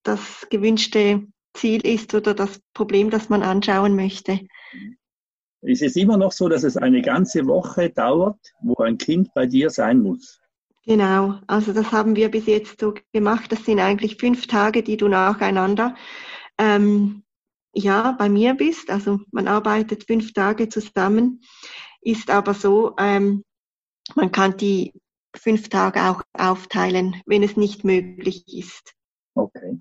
das 0.04 0.46
gewünschte 0.48 1.26
Ziel 1.52 1.84
ist 1.84 2.14
oder 2.14 2.32
das 2.32 2.60
Problem, 2.74 3.10
das 3.10 3.28
man 3.28 3.42
anschauen 3.42 3.96
möchte. 3.96 4.40
Ist 5.62 5.82
es 5.82 5.96
immer 5.96 6.16
noch 6.16 6.30
so, 6.30 6.48
dass 6.48 6.62
es 6.62 6.76
eine 6.76 7.02
ganze 7.02 7.44
Woche 7.46 7.90
dauert, 7.90 8.38
wo 8.62 8.76
ein 8.76 8.98
Kind 8.98 9.34
bei 9.34 9.46
dir 9.46 9.68
sein 9.68 10.00
muss? 10.00 10.39
Genau, 10.90 11.38
also 11.46 11.72
das 11.72 11.92
haben 11.92 12.16
wir 12.16 12.32
bis 12.32 12.46
jetzt 12.46 12.80
so 12.80 12.94
gemacht. 13.12 13.52
Das 13.52 13.64
sind 13.64 13.78
eigentlich 13.78 14.16
fünf 14.16 14.48
Tage, 14.48 14.82
die 14.82 14.96
du 14.96 15.06
nacheinander 15.06 15.94
ähm, 16.58 17.22
ja, 17.72 18.10
bei 18.18 18.28
mir 18.28 18.54
bist. 18.54 18.90
Also 18.90 19.20
man 19.30 19.46
arbeitet 19.46 20.08
fünf 20.08 20.32
Tage 20.32 20.68
zusammen, 20.68 21.42
ist 22.00 22.28
aber 22.28 22.54
so, 22.54 22.96
ähm, 22.98 23.44
man 24.16 24.32
kann 24.32 24.56
die 24.56 24.92
fünf 25.36 25.68
Tage 25.68 26.02
auch 26.02 26.24
aufteilen, 26.32 27.22
wenn 27.24 27.44
es 27.44 27.56
nicht 27.56 27.84
möglich 27.84 28.42
ist. 28.48 28.92
Okay. 29.36 29.78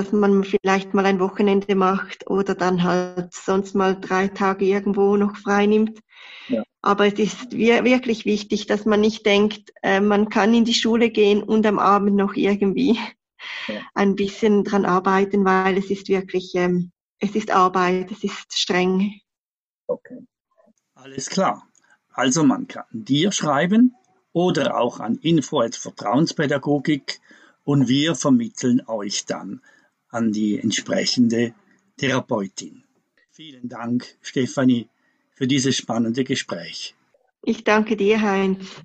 Dass 0.00 0.12
man 0.12 0.44
vielleicht 0.44 0.94
mal 0.94 1.04
ein 1.04 1.20
Wochenende 1.20 1.74
macht 1.74 2.26
oder 2.26 2.54
dann 2.54 2.84
halt 2.84 3.34
sonst 3.34 3.74
mal 3.74 4.00
drei 4.00 4.28
Tage 4.28 4.64
irgendwo 4.64 5.18
noch 5.18 5.36
frei 5.36 5.66
nimmt. 5.66 6.00
Ja. 6.48 6.62
Aber 6.80 7.06
es 7.06 7.18
ist 7.18 7.52
wirklich 7.52 8.24
wichtig, 8.24 8.66
dass 8.66 8.86
man 8.86 9.02
nicht 9.02 9.26
denkt, 9.26 9.74
äh, 9.82 10.00
man 10.00 10.30
kann 10.30 10.54
in 10.54 10.64
die 10.64 10.72
Schule 10.72 11.10
gehen 11.10 11.42
und 11.42 11.66
am 11.66 11.78
Abend 11.78 12.16
noch 12.16 12.32
irgendwie 12.32 12.98
ja. 13.68 13.82
ein 13.92 14.16
bisschen 14.16 14.64
dran 14.64 14.86
arbeiten, 14.86 15.44
weil 15.44 15.76
es 15.76 15.90
ist 15.90 16.08
wirklich 16.08 16.54
ähm, 16.54 16.92
es 17.18 17.34
ist 17.34 17.50
Arbeit, 17.50 18.10
es 18.10 18.24
ist 18.24 18.58
streng. 18.58 19.20
Okay. 19.86 20.26
Alles 20.94 21.28
klar. 21.28 21.68
Also 22.08 22.42
man 22.42 22.68
kann 22.68 22.86
dir 22.90 23.32
schreiben 23.32 23.94
oder 24.32 24.78
auch 24.78 24.98
an 24.98 25.16
Info 25.16 25.62
Vertrauenspädagogik 25.70 27.20
und 27.64 27.86
wir 27.88 28.14
vermitteln 28.14 28.80
euch 28.86 29.26
dann 29.26 29.60
an 30.10 30.32
die 30.32 30.58
entsprechende 30.58 31.54
Therapeutin. 31.96 32.82
Vielen 33.30 33.68
Dank, 33.68 34.16
Stefanie, 34.22 34.88
für 35.32 35.46
dieses 35.46 35.76
spannende 35.76 36.24
Gespräch. 36.24 36.94
Ich 37.42 37.64
danke 37.64 37.96
dir, 37.96 38.20
Heinz. 38.20 38.82